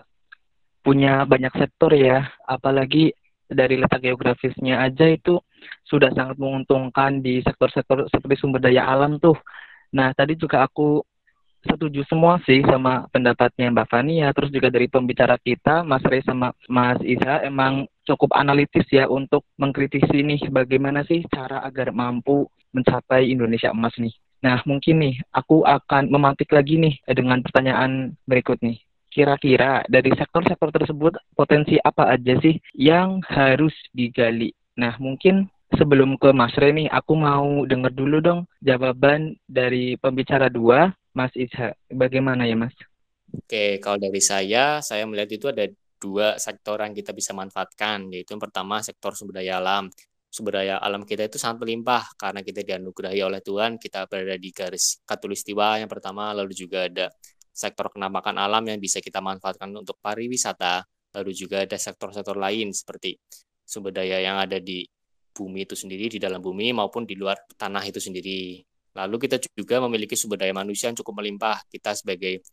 punya 0.87 1.27
banyak 1.27 1.51
sektor 1.59 1.91
ya, 1.91 2.31
apalagi 2.47 3.11
dari 3.51 3.75
letak 3.75 4.07
geografisnya 4.07 4.87
aja 4.87 5.11
itu 5.11 5.43
sudah 5.83 6.15
sangat 6.15 6.39
menguntungkan 6.39 7.19
di 7.19 7.43
sektor-sektor 7.43 8.07
seperti 8.07 8.39
sumber 8.39 8.63
daya 8.63 8.87
alam 8.87 9.19
tuh. 9.19 9.35
Nah, 9.91 10.15
tadi 10.15 10.39
juga 10.39 10.63
aku 10.63 11.03
setuju 11.67 12.07
semua 12.07 12.39
sih 12.47 12.63
sama 12.63 13.11
pendapatnya 13.11 13.75
Mbak 13.75 13.89
Fania, 13.91 14.31
terus 14.31 14.55
juga 14.55 14.71
dari 14.71 14.87
pembicara 14.87 15.35
kita, 15.43 15.83
Mas 15.83 16.07
Rey 16.07 16.23
sama 16.23 16.55
Mas 16.71 17.03
Isa, 17.03 17.43
emang 17.43 17.91
cukup 18.07 18.39
analitis 18.39 18.87
ya 18.87 19.11
untuk 19.11 19.43
mengkritisi 19.59 20.23
nih 20.23 20.47
bagaimana 20.55 21.03
sih 21.03 21.27
cara 21.27 21.67
agar 21.67 21.91
mampu 21.91 22.47
mencapai 22.71 23.27
Indonesia 23.27 23.75
emas 23.75 23.95
nih. 23.99 24.15
Nah, 24.47 24.63
mungkin 24.63 25.03
nih 25.03 25.15
aku 25.35 25.67
akan 25.67 26.07
memantik 26.07 26.55
lagi 26.55 26.79
nih 26.79 26.95
dengan 27.11 27.43
pertanyaan 27.43 28.15
berikut 28.31 28.63
nih. 28.63 28.86
Kira-kira 29.17 29.81
dari 29.89 30.13
sektor-sektor 30.13 30.69
tersebut 30.77 31.17
potensi 31.33 31.81
apa 31.81 32.13
aja 32.13 32.37
sih 32.45 32.61
yang 32.77 33.25
harus 33.25 33.73
digali? 33.97 34.53
Nah, 34.77 34.93
mungkin 35.01 35.49
sebelum 35.73 36.21
ke 36.21 36.37
Mas 36.37 36.53
Rey 36.61 36.77
nih, 36.77 36.93
aku 36.93 37.17
mau 37.17 37.65
dengar 37.65 37.97
dulu 37.97 38.21
dong 38.21 38.45
jawaban 38.61 39.33
dari 39.49 39.97
pembicara 39.97 40.53
dua, 40.53 40.93
Mas 41.17 41.33
Isha. 41.33 41.73
Bagaimana 41.89 42.45
ya, 42.45 42.61
Mas? 42.61 42.77
Oke, 43.33 43.81
kalau 43.81 43.97
dari 43.97 44.21
saya, 44.21 44.85
saya 44.85 45.09
melihat 45.09 45.33
itu 45.33 45.49
ada 45.49 45.65
dua 45.97 46.37
sektor 46.37 46.77
yang 46.85 46.93
kita 46.93 47.17
bisa 47.17 47.33
manfaatkan, 47.33 48.13
yaitu 48.13 48.37
yang 48.37 48.43
pertama 48.45 48.85
sektor 48.85 49.17
sumber 49.17 49.41
daya 49.41 49.57
alam. 49.57 49.89
Sumber 50.29 50.61
daya 50.61 50.77
alam 50.77 51.09
kita 51.09 51.25
itu 51.25 51.41
sangat 51.41 51.65
melimpah 51.65 52.05
karena 52.21 52.45
kita 52.45 52.61
dianugerahi 52.61 53.25
oleh 53.25 53.41
Tuhan, 53.41 53.81
kita 53.81 54.05
berada 54.05 54.37
di 54.37 54.53
garis 54.53 55.01
katulistiwa 55.09 55.81
yang 55.81 55.89
pertama, 55.89 56.37
lalu 56.37 56.53
juga 56.53 56.85
ada 56.85 57.09
sektor 57.57 57.89
kenamakan 57.89 58.37
alam 58.37 58.69
yang 58.69 58.77
bisa 58.77 59.01
kita 59.01 59.25
manfaatkan 59.25 59.73
untuk 59.73 59.97
pariwisata, 60.05 60.85
lalu 61.17 61.33
juga 61.33 61.65
ada 61.65 61.81
sektor-sektor 61.81 62.37
lain 62.37 62.77
seperti 62.77 63.17
sumber 63.65 63.97
daya 63.97 64.21
yang 64.21 64.37
ada 64.37 64.61
di 64.61 64.85
bumi 65.33 65.65
itu 65.65 65.73
sendiri, 65.73 66.13
di 66.13 66.21
dalam 66.21 66.45
bumi 66.45 66.77
maupun 66.77 67.09
di 67.09 67.17
luar 67.17 67.41
tanah 67.57 67.81
itu 67.89 67.97
sendiri. 67.97 68.61
Lalu 68.97 69.17
kita 69.29 69.41
juga 69.57 69.81
memiliki 69.85 70.17
sumber 70.17 70.45
daya 70.45 70.53
manusia 70.53 70.93
yang 70.93 70.97
cukup 71.01 71.21
melimpah. 71.21 71.65
Kita 71.69 71.97
sebagai 71.97 72.45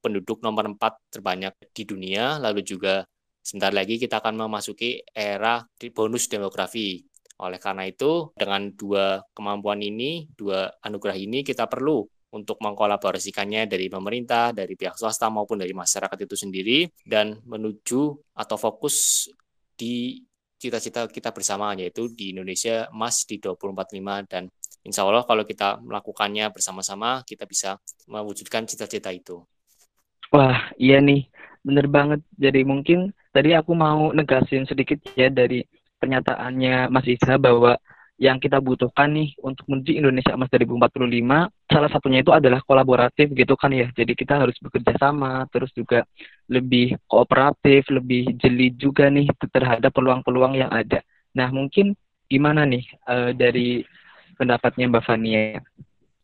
penduduk 0.00 0.44
nomor 0.44 0.68
4 0.76 1.12
terbanyak 1.12 1.52
di 1.72 1.84
dunia, 1.88 2.36
lalu 2.36 2.60
juga 2.64 3.04
sebentar 3.40 3.72
lagi 3.72 4.00
kita 4.00 4.20
akan 4.20 4.44
memasuki 4.44 5.04
era 5.12 5.60
bonus 5.92 6.28
demografi. 6.28 7.00
Oleh 7.44 7.60
karena 7.60 7.84
itu, 7.84 8.32
dengan 8.38 8.70
dua 8.72 9.20
kemampuan 9.34 9.82
ini, 9.82 10.24
dua 10.32 10.70
anugerah 10.80 11.18
ini, 11.18 11.44
kita 11.44 11.68
perlu 11.68 12.06
untuk 12.34 12.58
mengkolaborasikannya 12.58 13.70
dari 13.70 13.86
pemerintah, 13.86 14.50
dari 14.50 14.74
pihak 14.74 14.98
swasta 14.98 15.30
maupun 15.30 15.62
dari 15.62 15.70
masyarakat 15.70 16.18
itu 16.18 16.34
sendiri 16.34 16.78
dan 17.06 17.38
menuju 17.46 18.34
atau 18.34 18.56
fokus 18.58 19.30
di 19.78 20.18
cita-cita 20.58 21.06
kita 21.06 21.30
bersama 21.30 21.78
yaitu 21.78 22.10
di 22.10 22.34
Indonesia 22.34 22.90
emas 22.90 23.22
di 23.22 23.38
2045 23.38 24.26
dan 24.26 24.50
insya 24.82 25.06
Allah 25.06 25.22
kalau 25.22 25.46
kita 25.46 25.78
melakukannya 25.78 26.50
bersama-sama 26.50 27.22
kita 27.22 27.46
bisa 27.46 27.78
mewujudkan 28.10 28.66
cita-cita 28.66 29.14
itu. 29.14 29.44
Wah 30.34 30.74
iya 30.80 30.98
nih 30.98 31.30
bener 31.62 31.86
banget. 31.86 32.20
Jadi 32.34 32.66
mungkin 32.66 33.14
tadi 33.30 33.54
aku 33.54 33.72
mau 33.76 34.10
negasin 34.10 34.66
sedikit 34.66 34.98
ya 35.14 35.30
dari 35.30 35.62
pernyataannya 36.00 36.88
Mas 36.92 37.06
Isa 37.08 37.40
bahwa 37.40 37.78
yang 38.14 38.38
kita 38.38 38.62
butuhkan 38.62 39.10
nih 39.10 39.34
untuk 39.42 39.66
menuju 39.66 39.90
Indonesia 39.98 40.38
Emas 40.38 40.46
2045 40.54 41.50
salah 41.66 41.90
satunya 41.90 42.22
itu 42.22 42.30
adalah 42.30 42.62
kolaboratif 42.62 43.34
gitu 43.34 43.58
kan 43.58 43.74
ya 43.74 43.90
jadi 43.90 44.14
kita 44.14 44.38
harus 44.38 44.54
bekerja 44.62 44.94
sama 45.02 45.50
terus 45.50 45.74
juga 45.74 46.06
lebih 46.46 46.94
kooperatif 47.10 47.90
lebih 47.90 48.38
jeli 48.38 48.70
juga 48.78 49.10
nih 49.10 49.26
terhadap 49.50 49.90
peluang-peluang 49.90 50.54
yang 50.54 50.70
ada 50.70 51.02
nah 51.34 51.50
mungkin 51.50 51.98
gimana 52.30 52.62
nih 52.64 52.86
uh, 53.06 53.30
dari 53.34 53.84
pendapatnya 54.34 54.90
Mbak 54.90 55.04
Fania. 55.06 55.62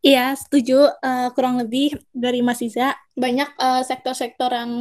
Iya, 0.01 0.33
setuju. 0.33 0.89
Uh, 1.05 1.29
kurang 1.37 1.61
lebih 1.61 1.93
dari 2.11 2.41
Mas 2.41 2.65
Iza, 2.65 2.97
banyak 3.13 3.53
sektor 3.53 3.77
eh, 3.77 3.85
sektor-sektor 3.85 4.51
yang 4.51 4.73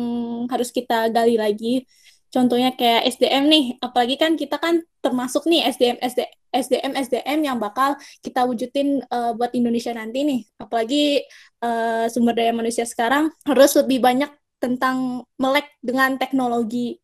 harus 0.47 0.71
kita 0.71 1.11
gali 1.11 1.35
lagi. 1.35 1.83
Contohnya 2.29 2.73
kayak 2.77 3.09
SDM 3.17 3.49
nih, 3.49 3.65
apalagi 3.81 4.15
kan 4.21 4.37
kita 4.37 4.61
kan 4.61 4.85
termasuk 5.01 5.49
nih 5.49 5.65
SDM 5.65 5.97
SD, 5.97 6.19
SDM 6.53 6.93
SDM 6.93 7.39
yang 7.41 7.57
bakal 7.57 7.97
kita 8.21 8.45
wujudin 8.45 9.01
uh, 9.09 9.33
buat 9.33 9.49
Indonesia 9.57 9.89
nanti 9.93 10.21
nih. 10.21 10.41
Apalagi 10.61 11.25
uh, 11.65 12.05
sumber 12.09 12.37
daya 12.37 12.53
manusia 12.53 12.85
sekarang 12.85 13.33
harus 13.49 13.73
lebih 13.77 13.97
banyak 13.97 14.29
tentang 14.61 15.25
melek 15.41 15.65
dengan 15.81 16.21
teknologi. 16.21 17.01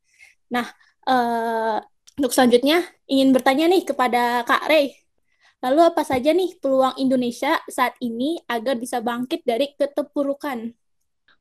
Nah, 0.53 0.69
uh, 1.09 1.81
untuk 2.21 2.31
selanjutnya 2.31 2.85
ingin 3.09 3.33
bertanya 3.33 3.65
nih 3.67 3.83
kepada 3.83 4.45
Kak 4.45 4.69
Rey 4.69 4.93
Lalu 5.65 5.81
apa 5.81 6.05
saja 6.05 6.29
nih 6.29 6.61
peluang 6.61 6.93
Indonesia 7.01 7.57
saat 7.65 7.97
ini 7.97 8.37
agar 8.45 8.77
bisa 8.77 9.01
bangkit 9.01 9.41
dari 9.41 9.73
keterpurukan? 9.73 10.69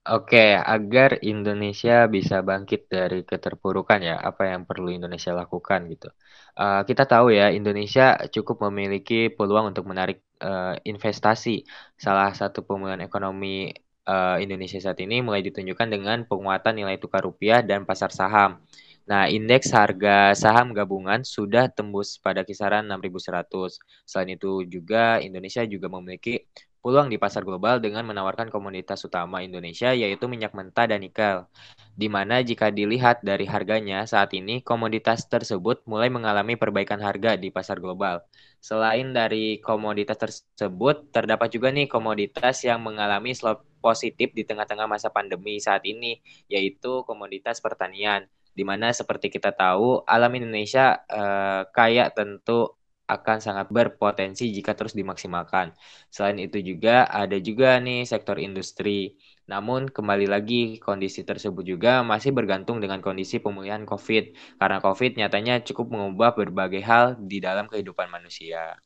Oke, 0.05 0.37
agar 0.75 1.17
Indonesia 1.25 2.05
bisa 2.15 2.45
bangkit 2.45 2.93
dari 2.93 3.25
keterpurukan 3.25 4.01
ya, 4.05 4.21
apa 4.21 4.53
yang 4.53 4.69
perlu 4.69 4.93
Indonesia 4.93 5.33
lakukan 5.33 5.81
gitu. 5.89 6.13
Uh, 6.61 6.85
kita 6.85 7.09
tahu 7.09 7.33
ya, 7.33 7.49
Indonesia 7.49 8.21
cukup 8.29 8.69
memiliki 8.69 9.33
peluang 9.33 9.73
untuk 9.73 9.89
menarik 9.89 10.21
uh, 10.45 10.77
investasi. 10.85 11.65
Salah 11.97 12.37
satu 12.37 12.61
pemulihan 12.69 13.01
ekonomi 13.01 13.73
uh, 14.05 14.37
Indonesia 14.45 14.77
saat 14.77 15.01
ini 15.01 15.25
mulai 15.25 15.41
ditunjukkan 15.41 15.89
dengan 15.89 16.19
penguatan 16.29 16.77
nilai 16.77 17.01
tukar 17.01 17.25
rupiah 17.25 17.65
dan 17.65 17.89
pasar 17.89 18.13
saham. 18.13 18.61
Nah, 19.09 19.33
indeks 19.33 19.73
harga 19.73 20.37
saham 20.37 20.77
gabungan 20.77 21.25
sudah 21.25 21.73
tembus 21.73 22.21
pada 22.21 22.45
kisaran 22.45 22.85
6.100. 22.85 23.81
Selain 24.05 24.37
itu 24.37 24.69
juga 24.69 25.17
Indonesia 25.25 25.65
juga 25.65 25.89
memiliki 25.89 26.45
peluang 26.85 27.09
di 27.09 27.17
pasar 27.17 27.49
global 27.49 27.81
dengan 27.81 28.05
menawarkan 28.05 28.53
komoditas 28.53 29.01
utama 29.09 29.41
Indonesia 29.41 29.97
yaitu 29.97 30.29
minyak 30.29 30.53
mentah 30.53 30.85
dan 30.85 31.01
nikel. 31.01 31.49
Di 31.97 32.13
mana 32.13 32.45
jika 32.45 32.69
dilihat 32.69 33.25
dari 33.25 33.49
harganya 33.49 34.05
saat 34.05 34.37
ini 34.37 34.61
komoditas 34.61 35.25
tersebut 35.25 35.81
mulai 35.89 36.13
mengalami 36.13 36.61
perbaikan 36.61 37.01
harga 37.01 37.41
di 37.41 37.49
pasar 37.49 37.81
global. 37.81 38.21
Selain 38.61 39.17
dari 39.17 39.65
komoditas 39.65 40.21
tersebut, 40.21 41.09
terdapat 41.09 41.49
juga 41.49 41.73
nih 41.73 41.89
komoditas 41.89 42.61
yang 42.69 42.85
mengalami 42.85 43.33
slot 43.33 43.65
positif 43.81 44.37
di 44.37 44.45
tengah-tengah 44.45 44.85
masa 44.85 45.09
pandemi 45.09 45.57
saat 45.57 45.89
ini, 45.89 46.21
yaitu 46.53 47.01
komoditas 47.09 47.65
pertanian 47.65 48.29
di 48.55 48.63
mana 48.63 48.95
seperti 48.95 49.35
kita 49.35 49.51
tahu 49.51 50.07
alam 50.07 50.31
Indonesia 50.39 51.03
eh, 51.11 51.67
kaya 51.75 52.15
tentu 52.15 52.71
akan 53.05 53.39
sangat 53.41 53.69
berpotensi 53.69 54.49
jika 54.49 54.73
terus 54.73 54.97
dimaksimalkan. 54.97 55.77
Selain 56.09 56.41
itu 56.41 56.61
juga 56.65 57.05
ada 57.05 57.37
juga 57.37 57.77
nih 57.81 58.09
sektor 58.09 58.41
industri. 58.41 59.21
Namun 59.45 59.93
kembali 59.93 60.25
lagi 60.25 60.81
kondisi 60.81 61.21
tersebut 61.21 61.69
juga 61.69 62.01
masih 62.01 62.33
bergantung 62.33 62.81
dengan 62.81 63.05
kondisi 63.05 63.45
pemulihan 63.45 63.85
COVID 63.85 64.57
karena 64.57 64.79
COVID 64.81 65.11
nyatanya 65.21 65.61
cukup 65.61 65.93
mengubah 65.93 66.33
berbagai 66.33 66.81
hal 66.81 67.21
di 67.21 67.45
dalam 67.45 67.69
kehidupan 67.69 68.09
manusia. 68.09 68.81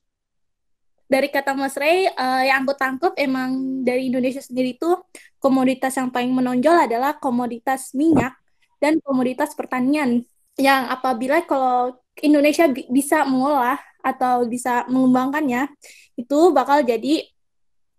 Dari 1.08 1.32
kata 1.32 1.56
Mas 1.56 1.72
Ray, 1.72 2.04
uh, 2.04 2.42
yang 2.44 2.68
aku 2.68 2.76
tangkap 2.76 3.16
emang 3.16 3.80
dari 3.80 4.12
Indonesia 4.12 4.44
sendiri 4.44 4.76
itu 4.76 4.92
komoditas 5.40 5.96
yang 5.96 6.12
paling 6.12 6.36
menonjol 6.36 6.84
adalah 6.84 7.16
komoditas 7.16 7.96
minyak 7.96 8.36
dan 8.76 9.00
komoditas 9.00 9.56
pertanian 9.56 10.20
yang 10.58 10.90
apabila 10.90 11.40
kalau 11.48 11.96
Indonesia 12.18 12.66
bisa 12.90 13.22
mengolah 13.24 13.78
atau 14.14 14.48
bisa 14.48 14.88
mengembangkannya 14.88 15.68
itu 16.16 16.38
bakal 16.56 16.80
jadi 16.82 17.28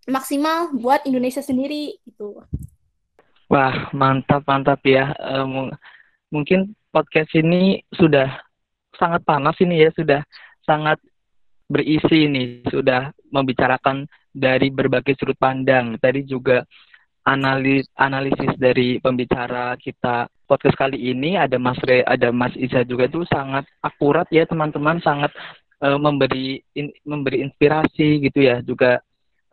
maksimal 0.10 0.74
buat 0.74 1.06
Indonesia 1.06 1.40
sendiri 1.40 1.96
itu. 2.04 2.42
Wah 3.50 3.90
mantap 3.94 4.46
mantap 4.46 4.82
ya. 4.86 5.14
Uh, 5.18 5.70
mungkin 6.34 6.74
podcast 6.90 7.30
ini 7.38 7.82
sudah 7.94 8.42
sangat 8.98 9.22
panas 9.26 9.58
ini 9.62 9.86
ya 9.86 9.90
sudah 9.94 10.22
sangat 10.66 10.98
berisi 11.70 12.26
ini 12.26 12.66
sudah 12.68 13.14
membicarakan 13.30 14.10
dari 14.34 14.74
berbagai 14.74 15.18
sudut 15.18 15.38
pandang. 15.38 15.98
Tadi 16.02 16.26
juga 16.26 16.66
analis 17.26 17.86
analisis 17.98 18.58
dari 18.58 18.98
pembicara 18.98 19.78
kita 19.78 20.30
podcast 20.50 20.78
kali 20.82 20.98
ini 21.14 21.38
ada 21.38 21.62
Mas 21.62 21.78
Re, 21.86 22.02
ada 22.02 22.34
Mas 22.34 22.58
Iza 22.58 22.82
juga 22.82 23.06
itu 23.06 23.22
sangat 23.30 23.70
akurat 23.86 24.26
ya 24.34 24.50
teman-teman, 24.50 24.98
sangat 25.06 25.30
uh, 25.84 26.00
memberi 26.00 26.64
in, 26.76 26.92
memberi 27.04 27.44
inspirasi 27.44 28.24
gitu 28.24 28.40
ya, 28.44 28.62
juga 28.64 29.04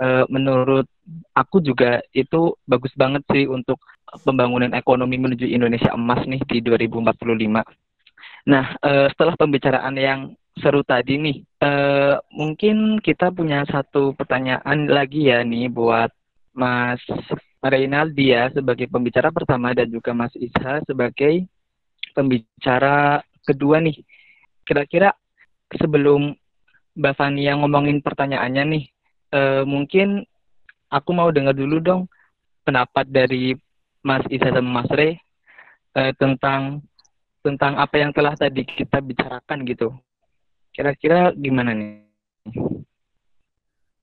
uh, 0.00 0.24
menurut 0.30 0.86
aku 1.32 1.62
juga 1.62 2.02
itu 2.12 2.54
bagus 2.66 2.92
banget 2.98 3.22
sih 3.30 3.46
untuk 3.46 3.78
pembangunan 4.22 4.70
ekonomi 4.74 5.18
menuju 5.18 5.46
Indonesia 5.46 5.92
emas 5.94 6.22
nih 6.24 6.40
di 6.46 6.58
2045. 6.62 7.62
Nah, 8.46 8.66
uh, 8.78 9.06
setelah 9.10 9.34
pembicaraan 9.34 9.96
yang 9.98 10.20
seru 10.56 10.80
tadi 10.86 11.18
nih, 11.18 11.36
uh, 11.60 12.16
mungkin 12.32 13.02
kita 13.02 13.34
punya 13.34 13.66
satu 13.68 14.14
pertanyaan 14.16 14.88
lagi 14.88 15.28
ya 15.28 15.42
nih 15.42 15.68
buat 15.68 16.08
Mas 16.56 17.02
Reynaldi 17.60 18.32
ya 18.32 18.48
sebagai 18.54 18.88
pembicara 18.88 19.28
pertama 19.34 19.74
dan 19.76 19.90
juga 19.90 20.14
Mas 20.16 20.32
Isha 20.38 20.80
sebagai 20.86 21.44
pembicara 22.14 23.20
kedua 23.44 23.82
nih. 23.82 24.00
Kira-kira 24.64 25.12
sebelum 25.74 26.34
Mbak 26.96 27.36
yang 27.36 27.60
ngomongin 27.60 28.00
pertanyaannya 28.00 28.64
nih, 28.72 28.84
uh, 29.36 29.62
mungkin 29.68 30.24
aku 30.88 31.10
mau 31.12 31.28
dengar 31.28 31.52
dulu 31.52 31.82
dong 31.82 32.02
pendapat 32.64 33.04
dari 33.10 33.52
Mas 34.00 34.24
Isa 34.32 34.48
dan 34.48 34.64
Mas 34.64 34.88
Re 34.94 35.18
uh, 35.98 36.12
tentang 36.16 36.80
tentang 37.44 37.78
apa 37.78 38.00
yang 38.00 38.10
telah 38.10 38.34
tadi 38.34 38.66
kita 38.66 38.98
bicarakan 38.98 39.62
gitu. 39.68 39.94
Kira-kira 40.74 41.30
gimana 41.36 41.76
nih? 41.76 42.02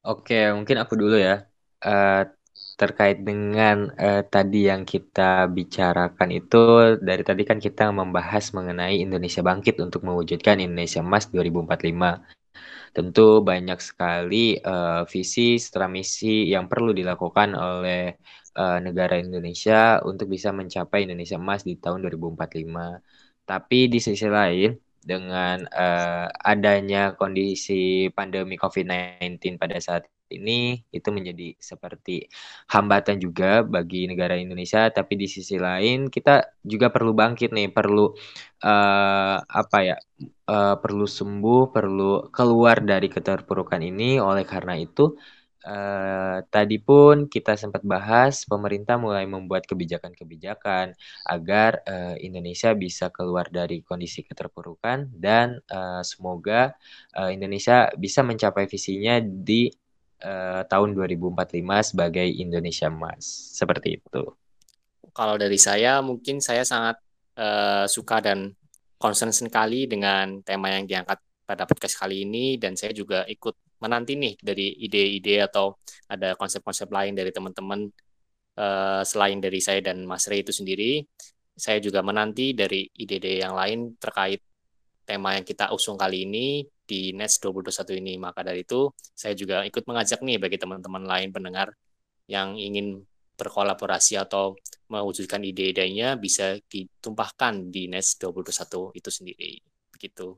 Oke, 0.04 0.52
mungkin 0.52 0.78
aku 0.80 0.96
dulu 0.96 1.16
ya. 1.20 1.48
Uh, 1.84 2.28
terkait 2.74 3.22
dengan 3.22 3.94
uh, 3.96 4.26
tadi 4.26 4.66
yang 4.68 4.84
kita 4.84 5.46
bicarakan 5.48 6.30
itu 6.34 6.64
dari 7.00 7.22
tadi 7.22 7.44
kan 7.46 7.62
kita 7.62 7.94
membahas 7.94 8.50
mengenai 8.58 9.00
Indonesia 9.00 9.46
bangkit 9.46 9.78
untuk 9.80 10.02
mewujudkan 10.02 10.58
Indonesia 10.58 11.06
Emas 11.06 11.30
2045. 11.30 12.94
Tentu 12.94 13.42
banyak 13.42 13.80
sekali 13.82 14.58
uh, 14.62 15.06
visi 15.10 15.58
setelah 15.58 15.90
misi 15.90 16.50
yang 16.50 16.66
perlu 16.70 16.94
dilakukan 16.94 17.58
oleh 17.58 18.18
uh, 18.58 18.78
negara 18.82 19.18
Indonesia 19.22 20.02
untuk 20.06 20.30
bisa 20.34 20.50
mencapai 20.54 21.06
Indonesia 21.06 21.38
Emas 21.38 21.66
di 21.66 21.78
tahun 21.78 22.06
2045. 22.06 23.46
Tapi 23.46 23.80
di 23.92 24.00
sisi 24.00 24.28
lain 24.30 24.72
dengan 25.04 25.68
adanya 26.48 27.12
kondisi 27.20 28.08
pandemi 28.16 28.56
COVID-19 28.56 29.60
pada 29.60 29.76
saat 29.84 30.08
ini 30.38 30.82
itu 30.90 31.10
menjadi 31.14 31.54
seperti 31.62 32.28
hambatan 32.74 33.18
juga 33.22 33.62
bagi 33.62 34.10
negara 34.10 34.36
Indonesia. 34.40 34.90
Tapi 34.90 35.14
di 35.22 35.28
sisi 35.30 35.56
lain 35.62 36.10
kita 36.10 36.60
juga 36.66 36.90
perlu 36.90 37.12
bangkit 37.14 37.50
nih 37.54 37.70
perlu 37.70 38.12
uh, 38.66 39.38
apa 39.40 39.78
ya 39.86 39.98
uh, 40.50 40.76
perlu 40.82 41.06
sembuh 41.06 41.62
perlu 41.76 42.34
keluar 42.34 42.82
dari 42.82 43.08
keterpurukan 43.08 43.82
ini. 43.82 44.18
Oleh 44.18 44.46
karena 44.48 44.74
itu 44.78 45.16
Uh, 45.64 46.44
tadi 46.52 46.76
pun 46.76 47.32
kita 47.32 47.56
sempat 47.56 47.88
bahas 47.88 48.44
pemerintah 48.44 49.00
mulai 49.00 49.24
membuat 49.24 49.64
kebijakan-kebijakan 49.64 50.92
agar 51.24 51.80
uh, 51.88 52.20
Indonesia 52.20 52.76
bisa 52.76 53.08
keluar 53.16 53.48
dari 53.48 53.80
kondisi 53.80 54.28
keterpurukan 54.28 55.08
dan 55.16 55.64
uh, 55.72 56.04
semoga 56.04 56.76
uh, 57.16 57.32
Indonesia 57.32 57.88
bisa 57.96 58.28
mencapai 58.28 58.68
visinya 58.68 59.24
di 59.24 59.72
uh, 60.24 60.62
tahun 60.66 60.96
2045 60.96 61.92
sebagai 61.94 62.26
Indonesia 62.26 62.88
Emas. 62.88 63.54
Seperti 63.54 64.00
itu. 64.00 64.24
Kalau 65.14 65.36
dari 65.38 65.60
saya 65.62 66.02
mungkin 66.02 66.42
saya 66.42 66.66
sangat 66.66 66.98
uh, 67.38 67.86
suka 67.86 68.24
dan 68.24 68.56
concern 68.98 69.36
sekali 69.36 69.86
dengan 69.86 70.42
tema 70.42 70.74
yang 70.74 70.88
diangkat 70.88 71.20
pada 71.44 71.68
podcast 71.68 72.00
kali 72.00 72.24
ini 72.24 72.56
dan 72.56 72.80
saya 72.80 72.96
juga 72.96 73.28
ikut 73.28 73.54
menanti 73.84 74.16
nih 74.16 74.40
dari 74.40 74.80
ide-ide 74.80 75.44
atau 75.44 75.76
ada 76.08 76.40
konsep-konsep 76.40 76.88
lain 76.88 77.14
dari 77.14 77.36
teman-teman 77.36 77.92
uh, 78.56 79.04
selain 79.04 79.44
dari 79.44 79.60
saya 79.60 79.84
dan 79.84 80.08
Mas 80.08 80.26
Ray 80.32 80.42
itu 80.42 80.56
sendiri. 80.56 81.04
Saya 81.54 81.78
juga 81.84 82.02
menanti 82.02 82.56
dari 82.56 82.88
ide-ide 82.96 83.44
yang 83.44 83.54
lain 83.54 84.00
terkait 84.00 84.42
tema 85.04 85.36
yang 85.36 85.44
kita 85.44 85.70
usung 85.76 86.00
kali 86.00 86.24
ini 86.26 86.64
di 86.84 87.16
Nets 87.16 87.40
2021 87.40 88.00
ini. 88.00 88.14
Maka 88.20 88.44
dari 88.46 88.64
itu, 88.64 88.92
saya 89.16 89.34
juga 89.34 89.64
ikut 89.64 89.84
mengajak 89.88 90.20
nih 90.22 90.38
bagi 90.40 90.58
teman-teman 90.60 91.04
lain 91.04 91.30
pendengar 91.32 91.74
yang 92.28 92.56
ingin 92.56 93.04
berkolaborasi 93.34 94.16
atau 94.22 94.56
mewujudkan 94.88 95.42
ide-idenya 95.42 96.16
bisa 96.16 96.60
ditumpahkan 96.70 97.74
di 97.74 97.90
Nets 97.90 98.20
2021 98.22 98.94
itu 99.00 99.10
sendiri. 99.10 99.52
Begitu. 99.90 100.38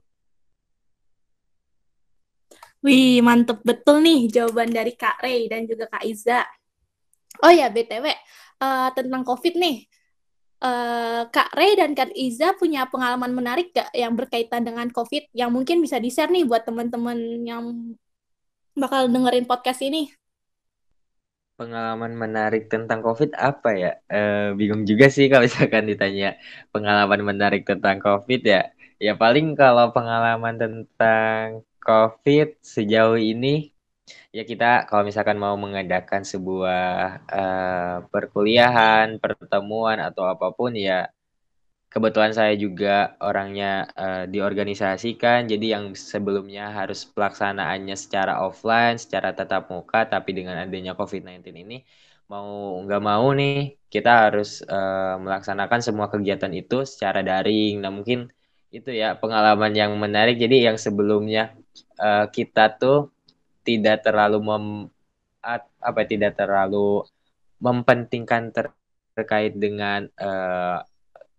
Wih, 2.85 3.17
mantep 3.25 3.65
betul 3.65 4.05
nih 4.05 4.29
jawaban 4.29 4.69
dari 4.69 4.93
Kak 4.93 5.17
Ray 5.25 5.49
dan 5.49 5.65
juga 5.65 5.89
Kak 5.89 6.05
Iza. 6.05 6.45
Oh 7.41 7.51
ya, 7.51 7.67
BTW, 7.67 8.05
uh, 8.05 8.13
eh, 8.61 8.89
tentang 8.95 9.25
COVID 9.25 9.53
nih 9.57 9.89
uh, 10.61 11.27
Kak 11.27 11.49
Ray 11.55 11.75
dan 11.75 11.97
Kak 11.97 12.13
Iza 12.15 12.55
punya 12.55 12.87
pengalaman 12.87 13.31
menarik 13.35 13.75
gak 13.75 13.91
yang 13.91 14.13
berkaitan 14.15 14.63
dengan 14.63 14.87
COVID 14.91 15.31
yang 15.35 15.51
mungkin 15.51 15.83
bisa 15.83 15.99
di-share 15.99 16.31
nih 16.31 16.47
buat 16.47 16.63
teman-teman 16.63 17.17
yang 17.43 17.63
bakal 18.75 19.07
dengerin 19.07 19.47
podcast 19.47 19.83
ini? 19.83 20.11
Pengalaman 21.55 22.19
menarik 22.19 22.67
tentang 22.67 22.99
COVID 22.99 23.31
apa 23.39 23.69
ya? 23.75 23.91
Uh, 24.11 24.51
bingung 24.59 24.83
juga 24.83 25.07
sih 25.07 25.31
kalau 25.31 25.47
misalkan 25.47 25.87
ditanya 25.87 26.35
pengalaman 26.75 27.23
menarik 27.23 27.63
tentang 27.63 28.03
COVID 28.03 28.41
ya. 28.43 28.71
Ya 28.99 29.15
paling 29.15 29.55
kalau 29.59 29.91
pengalaman 29.91 30.55
tentang 30.55 31.63
COVID 31.83 32.59
sejauh 32.63 33.19
ini 33.19 33.74
ya 34.35 34.43
kita 34.43 34.65
kalau 34.89 35.03
misalkan 35.07 35.37
mau 35.39 35.55
mengadakan 35.55 36.21
sebuah 36.27 36.83
uh, 37.39 37.95
perkuliahan, 38.11 39.15
pertemuan 39.23 39.97
atau 40.03 40.27
apa 40.27 40.51
pun 40.51 40.75
ya 40.75 41.07
kebetulan 41.87 42.35
saya 42.35 42.53
juga 42.59 43.15
orangnya 43.23 43.87
uh, 43.95 44.23
diorganisasikan 44.27 45.47
jadi 45.47 45.79
yang 45.79 45.95
sebelumnya 45.95 46.67
harus 46.75 47.07
pelaksanaannya 47.07 47.95
secara 47.95 48.43
offline, 48.43 48.99
secara 48.99 49.31
tatap 49.31 49.71
muka 49.71 50.03
tapi 50.03 50.35
dengan 50.35 50.59
adanya 50.59 50.91
COVID-19 50.99 51.55
ini 51.63 51.77
mau 52.27 52.75
nggak 52.83 53.03
mau 53.05 53.27
nih 53.31 53.79
kita 53.87 54.11
harus 54.27 54.59
uh, 54.67 55.15
melaksanakan 55.23 55.79
semua 55.79 56.07
kegiatan 56.11 56.51
itu 56.51 56.83
secara 56.83 57.23
daring. 57.23 57.79
Nah 57.79 57.91
mungkin 57.93 58.27
itu 58.73 58.91
ya 58.91 59.15
pengalaman 59.15 59.71
yang 59.71 59.95
menarik. 59.95 60.35
Jadi 60.35 60.67
yang 60.67 60.75
sebelumnya 60.75 61.55
uh, 62.01 62.27
kita 62.27 62.75
tuh 62.75 63.14
tidak 63.65 64.05
terlalu 64.05 64.37
mem 64.45 64.65
apa 65.81 66.01
tidak 66.05 66.37
terlalu 66.37 67.05
mempentingkan 67.61 68.49
ter, 68.53 68.73
terkait 69.13 69.53
dengan 69.57 70.09
uh, 70.17 70.81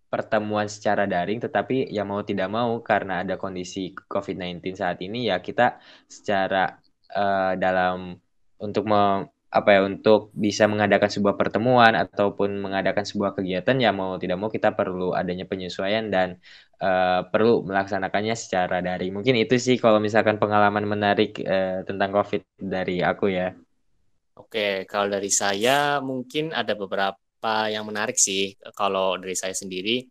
pertemuan 0.07 0.71
secara 0.71 1.05
daring 1.05 1.43
tetapi 1.43 1.91
ya 1.91 2.07
mau 2.07 2.23
tidak 2.23 2.47
mau 2.47 2.79
karena 2.83 3.27
ada 3.27 3.35
kondisi 3.35 3.91
COVID-19 4.07 4.63
saat 4.79 5.03
ini 5.03 5.27
ya 5.31 5.43
kita 5.43 5.83
secara 6.07 6.79
uh, 7.15 7.59
dalam 7.59 8.15
untuk 8.63 8.87
mem, 8.87 9.27
apa 9.47 9.79
ya 9.79 9.81
untuk 9.87 10.35
bisa 10.35 10.67
mengadakan 10.67 11.07
sebuah 11.07 11.39
pertemuan 11.39 11.95
ataupun 11.95 12.59
mengadakan 12.59 13.07
sebuah 13.07 13.39
kegiatan 13.39 13.79
ya 13.79 13.95
mau 13.95 14.19
tidak 14.19 14.37
mau 14.43 14.51
kita 14.51 14.75
perlu 14.75 15.15
adanya 15.15 15.47
penyesuaian 15.47 16.11
dan 16.11 16.43
uh, 16.83 17.25
perlu 17.31 17.63
melaksanakannya 17.63 18.35
secara 18.35 18.83
dari 18.83 19.15
mungkin 19.15 19.39
itu 19.39 19.55
sih 19.57 19.79
kalau 19.79 20.03
misalkan 20.03 20.43
pengalaman 20.43 20.85
menarik 20.85 21.39
uh, 21.47 21.87
tentang 21.87 22.11
COVID 22.11 22.43
dari 22.59 23.01
aku 23.01 23.31
ya. 23.31 23.55
Oke, 24.37 24.85
kalau 24.85 25.09
dari 25.09 25.33
saya 25.33 26.03
mungkin 26.05 26.53
ada 26.53 26.77
beberapa 26.77 27.73
yang 27.73 27.89
menarik 27.89 28.21
sih. 28.21 28.53
Kalau 28.77 29.17
dari 29.17 29.33
saya 29.33 29.57
sendiri, 29.57 30.05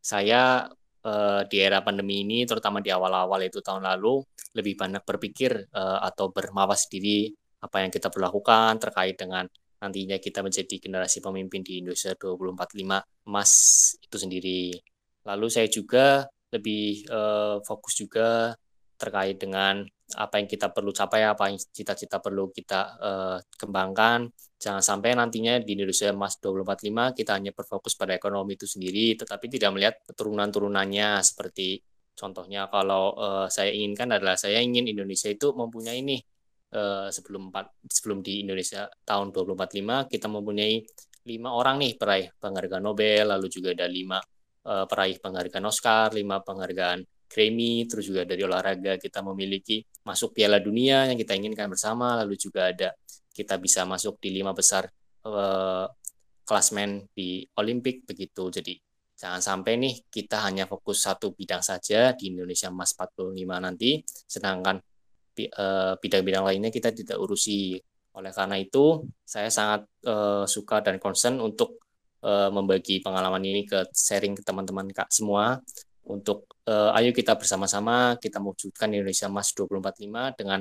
saya 0.00 0.64
uh, 1.04 1.44
di 1.44 1.56
era 1.60 1.84
pandemi 1.84 2.24
ini, 2.24 2.48
terutama 2.48 2.80
di 2.80 2.88
awal-awal 2.88 3.44
itu 3.44 3.60
tahun 3.60 3.84
lalu, 3.84 4.24
lebih 4.56 4.80
banyak 4.80 5.04
berpikir 5.04 5.68
uh, 5.76 6.00
atau 6.08 6.32
bermawas 6.32 6.88
diri 6.88 7.36
apa 7.62 7.76
yang 7.82 7.90
kita 7.92 8.12
perlakukan 8.12 8.78
terkait 8.82 9.16
dengan 9.16 9.48
nantinya 9.80 10.16
kita 10.16 10.40
menjadi 10.40 10.76
generasi 10.80 11.20
pemimpin 11.20 11.60
di 11.60 11.84
Indonesia 11.84 12.16
2045 12.16 13.28
emas 13.28 13.50
itu 14.00 14.16
sendiri. 14.16 14.62
Lalu 15.28 15.46
saya 15.52 15.68
juga 15.68 16.24
lebih 16.52 17.04
uh, 17.10 17.60
fokus 17.60 17.98
juga 17.98 18.54
terkait 18.96 19.36
dengan 19.36 19.84
apa 20.16 20.38
yang 20.38 20.48
kita 20.48 20.70
perlu 20.70 20.94
capai, 20.94 21.26
apa 21.26 21.50
yang 21.50 21.58
cita-cita 21.58 22.22
perlu 22.22 22.48
kita 22.54 22.80
uh, 22.96 23.38
kembangkan. 23.58 24.30
Jangan 24.56 24.80
sampai 24.80 25.12
nantinya 25.12 25.60
di 25.60 25.76
Indonesia 25.76 26.08
Emas 26.08 26.40
2045 26.40 27.18
kita 27.18 27.30
hanya 27.36 27.52
berfokus 27.52 27.92
pada 27.98 28.16
ekonomi 28.16 28.56
itu 28.56 28.64
sendiri, 28.64 29.18
tetapi 29.20 29.52
tidak 29.52 29.70
melihat 29.76 29.94
turunan-turunannya 30.16 31.20
seperti 31.20 31.82
contohnya 32.16 32.64
kalau 32.72 33.12
uh, 33.12 33.46
saya 33.52 33.68
inginkan 33.76 34.08
adalah 34.08 34.40
saya 34.40 34.64
ingin 34.64 34.88
Indonesia 34.88 35.28
itu 35.28 35.52
mempunyai 35.52 36.00
ini 36.00 36.16
uh, 36.76 37.08
sebelum 37.08 37.48
empat 37.48 37.88
sebelum 37.88 38.20
di 38.20 38.44
Indonesia 38.44 38.84
tahun 39.08 39.32
2045 39.32 40.12
kita 40.12 40.26
mempunyai 40.28 40.84
lima 41.26 41.50
orang 41.56 41.80
nih 41.80 41.92
peraih 41.96 42.28
penghargaan 42.36 42.84
Nobel 42.84 43.24
lalu 43.32 43.48
juga 43.48 43.72
ada 43.72 43.88
lima 43.88 44.20
uh, 44.68 44.84
peraih 44.84 45.16
penghargaan 45.18 45.64
Oscar 45.64 46.12
lima 46.12 46.44
penghargaan 46.44 47.02
Grammy, 47.26 47.84
terus 47.90 48.06
juga 48.06 48.22
dari 48.22 48.42
olahraga 48.46 48.96
kita 48.96 49.18
memiliki 49.20 49.82
masuk 50.06 50.38
Piala 50.38 50.62
Dunia 50.62 51.10
yang 51.10 51.18
kita 51.18 51.34
inginkan 51.34 51.66
bersama, 51.66 52.22
lalu 52.22 52.38
juga 52.38 52.70
ada 52.70 52.94
kita 53.34 53.58
bisa 53.58 53.82
masuk 53.84 54.16
di 54.22 54.30
lima 54.32 54.54
besar 54.54 54.86
uh, 55.26 55.86
klasmen 56.46 57.10
di 57.12 57.42
Olimpik 57.58 58.06
begitu. 58.06 58.48
Jadi 58.48 58.78
jangan 59.18 59.42
sampai 59.42 59.74
nih 59.76 59.94
kita 60.06 60.46
hanya 60.46 60.70
fokus 60.70 61.02
satu 61.04 61.34
bidang 61.34 61.60
saja 61.60 62.14
di 62.14 62.30
Indonesia 62.32 62.70
Emas 62.70 62.94
45 62.94 63.34
nanti, 63.58 64.00
sedangkan 64.06 64.78
eh, 64.78 64.95
bidang-bidang 66.00 66.44
lainnya 66.48 66.70
kita 66.72 66.90
tidak 66.96 67.20
urusi. 67.20 67.76
Oleh 68.16 68.32
karena 68.32 68.56
itu, 68.56 69.04
saya 69.20 69.52
sangat 69.52 69.84
uh, 70.08 70.48
suka 70.48 70.80
dan 70.80 70.96
concern 70.96 71.36
untuk 71.36 71.84
uh, 72.24 72.48
membagi 72.48 73.04
pengalaman 73.04 73.44
ini 73.44 73.68
ke 73.68 73.92
sharing 73.92 74.32
ke 74.32 74.42
teman-teman 74.42 74.88
kak 74.88 75.12
semua 75.12 75.60
untuk 76.06 76.46
uh, 76.70 76.94
ayo 76.96 77.10
kita 77.10 77.34
bersama-sama 77.34 78.14
kita 78.22 78.38
mewujudkan 78.38 78.94
Indonesia 78.94 79.26
Emas 79.26 79.50
2045 79.52 80.38
dengan 80.38 80.60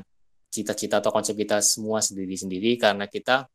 cita-cita 0.49 0.99
atau 0.99 1.13
konsep 1.13 1.37
kita 1.37 1.61
semua 1.61 2.01
sendiri-sendiri 2.01 2.81
karena 2.81 3.05
kita 3.05 3.45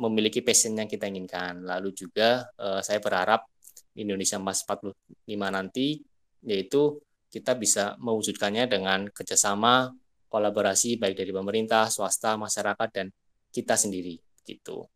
memiliki 0.00 0.40
passion 0.40 0.74
yang 0.74 0.88
kita 0.88 1.06
inginkan. 1.06 1.62
Lalu 1.62 1.92
juga 1.92 2.48
uh, 2.58 2.80
saya 2.80 2.98
berharap 2.98 3.46
Indonesia 3.94 4.40
Emas 4.40 4.64
45 4.66 4.96
nanti 5.28 6.00
yaitu 6.42 6.98
kita 7.30 7.54
bisa 7.54 7.94
mewujudkannya 8.00 8.66
dengan 8.66 9.06
kerjasama 9.12 9.92
kolaborasi 10.30 10.96
baik 10.96 11.18
dari 11.18 11.34
pemerintah, 11.34 11.90
swasta, 11.90 12.38
masyarakat 12.38 12.88
dan 12.94 13.06
kita 13.50 13.74
sendiri 13.74 14.22
gitu. 14.46 14.86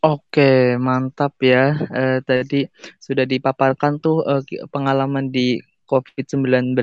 Oke, 0.00 0.76
mantap 0.80 1.36
ya. 1.40 1.76
Eh, 1.92 2.18
tadi 2.24 2.64
sudah 3.00 3.24
dipaparkan 3.24 4.00
tuh 4.00 4.24
eh, 4.24 4.42
pengalaman 4.72 5.28
di 5.28 5.60
COVID-19. 5.88 6.76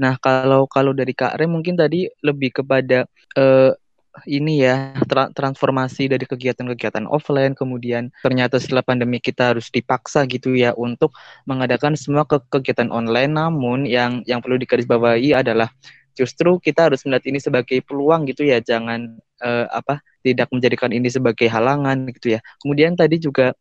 Nah, 0.00 0.16
kalau 0.20 0.68
kalau 0.68 0.92
dari 0.92 1.12
Kak 1.12 1.36
Re 1.40 1.48
mungkin 1.48 1.76
tadi 1.76 2.08
lebih 2.24 2.62
kepada 2.62 3.04
eh, 3.36 3.72
ini 4.28 4.60
ya 4.60 4.92
tra 5.08 5.32
transformasi 5.32 6.04
dari 6.12 6.28
kegiatan-kegiatan 6.28 7.08
offline 7.08 7.56
kemudian 7.56 8.12
ternyata 8.20 8.60
setelah 8.60 8.84
pandemi 8.84 9.16
kita 9.16 9.56
harus 9.56 9.72
dipaksa 9.72 10.28
gitu 10.28 10.52
ya 10.52 10.76
untuk 10.76 11.16
mengadakan 11.48 11.96
semua 11.96 12.28
ke 12.28 12.36
kegiatan 12.52 12.92
online 12.92 13.32
namun 13.32 13.88
yang 13.88 14.20
yang 14.28 14.44
perlu 14.44 14.60
digarisbawahi 14.60 15.32
adalah 15.32 15.72
justru 16.12 16.60
kita 16.60 16.90
harus 16.90 17.02
melihat 17.08 17.24
ini 17.28 17.38
sebagai 17.40 17.78
peluang 17.84 18.28
gitu 18.28 18.44
ya 18.44 18.60
jangan 18.60 19.16
uh, 19.40 19.66
apa 19.72 20.00
tidak 20.22 20.48
menjadikan 20.54 20.90
ini 20.94 21.10
sebagai 21.10 21.50
halangan 21.50 22.08
gitu 22.14 22.38
ya. 22.38 22.40
Kemudian 22.62 22.94
tadi 22.94 23.18
juga 23.18 23.52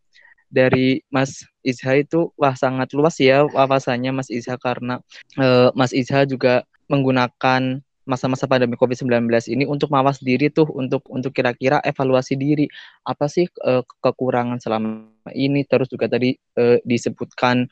dari 0.51 0.99
Mas 1.07 1.47
Isha 1.63 2.03
itu 2.03 2.29
wah 2.35 2.53
sangat 2.53 2.91
luas 2.91 3.17
ya 3.17 3.47
wawasannya 3.47 4.11
Mas 4.11 4.29
Isha 4.29 4.59
karena 4.59 4.99
uh, 5.39 5.71
Mas 5.73 5.95
Isha 5.95 6.27
juga 6.27 6.67
menggunakan 6.91 7.79
masa-masa 8.03 8.49
pandemi 8.49 8.75
COVID-19 8.75 9.29
ini 9.53 9.63
untuk 9.63 9.93
mawas 9.93 10.19
diri 10.19 10.51
tuh 10.51 10.67
untuk 10.73 11.05
untuk 11.07 11.31
kira-kira 11.31 11.79
evaluasi 11.85 12.35
diri. 12.35 12.67
Apa 13.07 13.31
sih 13.31 13.47
uh, 13.63 13.85
kekurangan 14.03 14.59
selama 14.59 15.07
ini? 15.31 15.63
Terus 15.63 15.87
juga 15.87 16.11
tadi 16.11 16.35
uh, 16.59 16.77
disebutkan 16.83 17.71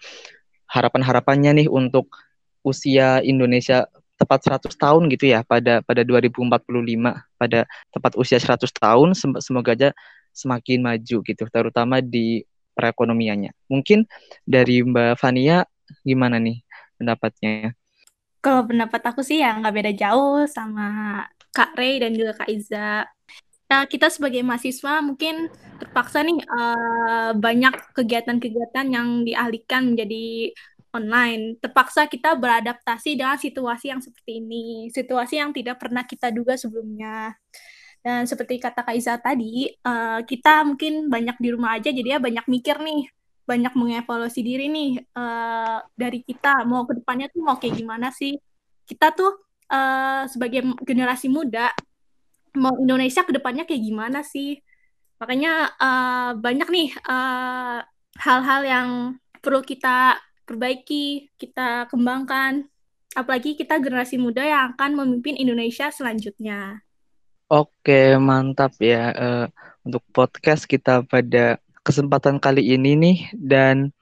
harapan-harapannya 0.70 1.66
nih 1.66 1.68
untuk 1.68 2.14
usia 2.62 3.20
Indonesia 3.26 3.90
tepat 4.20 4.60
100 4.68 4.76
tahun 4.76 5.08
gitu 5.16 5.32
ya 5.32 5.48
pada 5.48 5.80
pada 5.80 6.04
2045 6.04 6.60
pada 7.40 7.64
tepat 7.96 8.12
usia 8.20 8.36
100 8.36 8.68
tahun 8.68 9.16
semoga 9.40 9.72
aja 9.72 9.90
semakin 10.36 10.84
maju 10.84 11.18
gitu 11.24 11.44
terutama 11.48 12.04
di 12.04 12.44
perekonomiannya. 12.80 13.52
Mungkin 13.68 14.08
dari 14.48 14.80
Mbak 14.84 15.20
Fania 15.20 15.68
gimana 16.08 16.40
nih 16.40 16.64
pendapatnya? 16.96 17.76
Kalau 18.40 18.64
pendapat 18.64 19.02
aku 19.04 19.20
sih 19.20 19.44
ya 19.44 19.60
nggak 19.60 19.76
beda 19.76 19.92
jauh 19.92 20.48
sama 20.48 20.88
Kak 21.52 21.76
Ray 21.76 22.00
dan 22.00 22.16
juga 22.16 22.40
Kak 22.40 22.48
Iza. 22.48 23.04
Nah, 23.70 23.86
kita 23.86 24.10
sebagai 24.10 24.42
mahasiswa 24.42 24.98
mungkin 25.06 25.46
terpaksa 25.78 26.26
nih 26.26 26.42
uh, 26.42 27.38
banyak 27.38 27.94
kegiatan-kegiatan 27.94 28.88
yang 28.90 29.22
dialihkan 29.22 29.94
menjadi 29.94 30.58
online. 30.94 31.58
Terpaksa 31.62 32.06
kita 32.10 32.34
beradaptasi 32.38 33.18
dengan 33.18 33.38
situasi 33.38 33.94
yang 33.94 34.02
seperti 34.02 34.42
ini, 34.42 34.90
situasi 34.90 35.42
yang 35.42 35.54
tidak 35.54 35.78
pernah 35.78 36.04
kita 36.06 36.34
duga 36.34 36.58
sebelumnya. 36.58 37.38
Dan 38.00 38.24
seperti 38.24 38.64
kata 38.64 38.82
Kaiza 38.88 39.20
tadi, 39.20 39.68
uh, 39.84 40.24
kita 40.24 40.64
mungkin 40.64 41.12
banyak 41.12 41.36
di 41.38 41.50
rumah 41.52 41.76
aja, 41.76 41.92
jadi 41.92 42.16
ya 42.16 42.20
banyak 42.24 42.48
mikir 42.48 42.80
nih, 42.80 43.12
banyak 43.44 43.74
mengevaluasi 43.76 44.40
diri 44.46 44.70
nih 44.70 45.04
uh, 45.18 45.82
dari 45.98 46.22
kita 46.22 46.64
mau 46.70 46.86
ke 46.86 47.02
depannya 47.02 47.28
tuh 47.34 47.42
mau 47.44 47.58
kayak 47.60 47.76
gimana 47.76 48.14
sih? 48.14 48.40
Kita 48.88 49.12
tuh 49.12 49.36
uh, 49.68 50.24
sebagai 50.32 50.64
generasi 50.86 51.28
muda 51.28 51.74
mau 52.56 52.78
Indonesia 52.80 53.26
ke 53.26 53.36
depannya 53.36 53.68
kayak 53.68 53.84
gimana 53.84 54.24
sih? 54.24 54.62
Makanya 55.20 55.76
uh, 55.76 56.32
banyak 56.40 56.70
nih 56.72 56.88
hal-hal 57.04 57.84
uh, 57.84 58.22
hal 58.24 58.40
-hal 58.46 58.62
yang 58.64 58.90
perlu 59.44 59.60
kita 59.66 60.20
perbaiki, 60.50 61.30
kita 61.38 61.86
kembangkan. 61.94 62.66
Apalagi 63.14 63.54
kita 63.54 63.78
generasi 63.78 64.18
muda 64.18 64.42
yang 64.42 64.74
akan 64.74 64.98
memimpin 64.98 65.38
Indonesia 65.38 65.94
selanjutnya. 65.94 66.82
Oke, 67.50 68.18
mantap 68.18 68.74
ya 68.82 69.14
uh, 69.14 69.46
untuk 69.86 70.02
podcast 70.10 70.66
kita 70.66 71.06
pada 71.06 71.62
kesempatan 71.86 72.42
kali 72.42 72.74
ini 72.74 72.94
nih 72.94 73.18
dan 73.34 73.94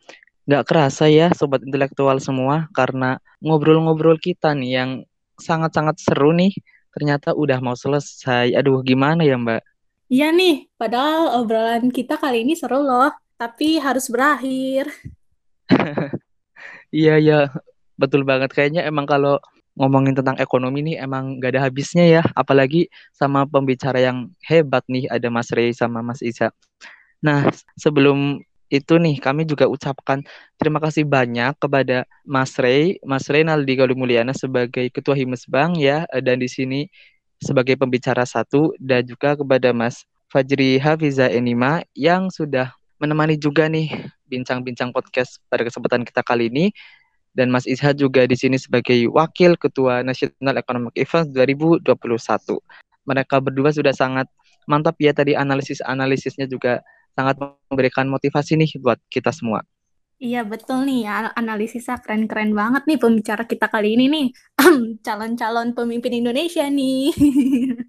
nggak 0.48 0.68
kerasa 0.68 1.08
ya 1.12 1.32
sobat 1.36 1.64
intelektual 1.64 2.20
semua 2.20 2.68
karena 2.76 3.20
ngobrol-ngobrol 3.44 4.20
kita 4.20 4.52
nih 4.56 4.72
yang 4.80 4.92
sangat-sangat 5.40 6.00
seru 6.00 6.36
nih 6.36 6.52
ternyata 6.92 7.32
udah 7.32 7.64
mau 7.64 7.80
selesai. 7.80 8.52
Aduh, 8.58 8.84
gimana 8.84 9.24
ya 9.24 9.40
Mbak? 9.40 9.62
Iya 10.08 10.32
nih, 10.32 10.72
padahal 10.76 11.44
obrolan 11.44 11.92
kita 11.92 12.20
kali 12.20 12.44
ini 12.48 12.56
seru 12.56 12.84
loh, 12.84 13.12
tapi 13.40 13.80
harus 13.80 14.12
berakhir. 14.12 14.92
Iya 16.96 17.14
ya 17.20 17.38
betul 18.00 18.24
banget. 18.24 18.50
Kayaknya 18.56 18.82
emang 18.88 19.06
kalau 19.10 19.40
ngomongin 19.78 20.18
tentang 20.18 20.38
ekonomi 20.42 20.82
nih 20.82 20.96
emang 21.06 21.38
gak 21.44 21.56
ada 21.56 21.62
habisnya 21.68 22.06
ya. 22.08 22.24
Apalagi 22.34 22.88
sama 23.14 23.44
pembicara 23.46 24.00
yang 24.02 24.32
hebat 24.48 24.84
nih 24.88 25.06
ada 25.12 25.28
Mas 25.30 25.52
Rey 25.52 25.76
sama 25.76 26.00
Mas 26.02 26.24
Isa. 26.24 26.50
Nah 27.24 27.50
sebelum 27.76 28.40
itu 28.68 29.00
nih 29.00 29.16
kami 29.24 29.48
juga 29.48 29.64
ucapkan 29.72 30.20
terima 30.60 30.84
kasih 30.84 31.08
banyak 31.08 31.56
kepada 31.56 32.04
Mas 32.28 32.52
Rey, 32.60 33.00
Mas 33.08 33.24
Rey 33.32 33.48
Naldi 33.48 33.80
sebagai 34.36 34.92
Ketua 34.92 35.16
Himes 35.16 35.48
Bank 35.48 35.80
ya 35.80 36.04
dan 36.20 36.44
di 36.44 36.52
sini 36.52 36.92
sebagai 37.40 37.80
pembicara 37.80 38.28
satu 38.28 38.76
dan 38.76 39.08
juga 39.08 39.40
kepada 39.40 39.72
Mas 39.72 40.04
Fajri 40.28 40.76
Hafiza 40.84 41.32
Enima 41.32 41.80
yang 41.96 42.28
sudah 42.28 42.76
menemani 42.98 43.38
juga 43.38 43.70
nih 43.70 43.90
bincang-bincang 44.28 44.92
podcast 44.92 45.42
pada 45.48 45.66
kesempatan 45.66 46.04
kita 46.04 46.22
kali 46.26 46.50
ini 46.50 46.74
dan 47.38 47.54
Mas 47.54 47.70
Isha 47.70 47.94
juga 47.94 48.26
di 48.26 48.34
sini 48.34 48.58
sebagai 48.58 48.98
Wakil 49.14 49.62
Ketua 49.62 50.02
National 50.02 50.58
Economic 50.58 50.98
Events 50.98 51.30
2021. 51.34 51.86
Mereka 53.06 53.36
berdua 53.40 53.70
sudah 53.70 53.94
sangat 53.94 54.26
mantap 54.66 54.98
ya 54.98 55.14
tadi 55.14 55.38
analisis-analisisnya 55.38 56.50
juga 56.50 56.82
sangat 57.14 57.38
memberikan 57.70 58.10
motivasi 58.10 58.58
nih 58.58 58.82
buat 58.82 58.98
kita 59.14 59.30
semua. 59.30 59.62
Iya 60.18 60.42
betul 60.42 60.90
nih 60.90 61.06
ya 61.06 61.30
analisisnya 61.38 62.02
keren-keren 62.02 62.58
banget 62.58 62.90
nih 62.90 62.98
pembicara 62.98 63.46
kita 63.46 63.70
kali 63.70 63.94
ini 63.94 64.10
nih 64.10 64.28
calon-calon 65.06 65.78
pemimpin 65.78 66.26
Indonesia 66.26 66.66
nih. 66.66 67.14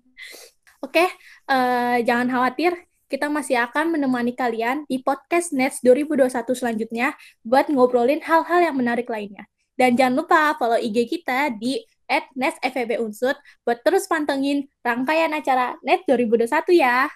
Oke, 0.84 1.08
uh, 1.50 1.98
jangan 2.04 2.28
khawatir 2.28 2.87
kita 3.08 3.32
masih 3.32 3.56
akan 3.64 3.96
menemani 3.96 4.36
kalian 4.36 4.84
di 4.84 5.00
podcast 5.00 5.56
Nets 5.56 5.80
2021 5.80 6.28
selanjutnya 6.52 7.16
buat 7.40 7.72
ngobrolin 7.72 8.20
hal-hal 8.20 8.60
yang 8.68 8.76
menarik 8.76 9.08
lainnya. 9.08 9.48
Dan 9.74 9.96
jangan 9.96 10.20
lupa 10.20 10.52
follow 10.60 10.76
IG 10.76 11.08
kita 11.08 11.48
di 11.56 11.80
at 12.08 12.28
buat 13.64 13.78
terus 13.84 14.08
pantengin 14.08 14.64
rangkaian 14.80 15.32
acara 15.32 15.76
Net 15.84 16.04
2021 16.08 16.48
ya. 16.76 17.08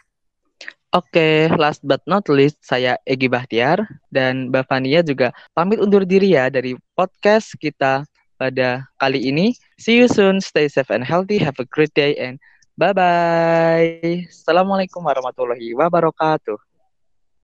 Oke, 0.93 1.49
last 1.57 1.81
but 1.81 2.05
not 2.05 2.29
least, 2.29 2.61
saya 2.61 3.01
Egi 3.09 3.25
Bahtiar 3.25 3.81
dan 4.13 4.53
Mbak 4.53 4.69
Fania 4.69 5.01
juga 5.01 5.33
pamit 5.57 5.81
undur 5.81 6.05
diri 6.05 6.37
ya 6.37 6.53
dari 6.53 6.77
podcast 6.93 7.57
kita 7.57 8.05
pada 8.37 8.85
kali 9.01 9.33
ini. 9.33 9.57
See 9.81 9.97
you 9.97 10.05
soon, 10.05 10.45
stay 10.45 10.69
safe 10.69 10.93
and 10.93 11.01
healthy, 11.01 11.41
have 11.41 11.57
a 11.57 11.65
great 11.73 11.97
day 11.97 12.13
and 12.21 12.37
Bye 12.73 12.93
bye. 12.97 14.25
Assalamualaikum 14.33 15.05
warahmatullahi 15.05 15.77
wabarakatuh. 15.77 16.72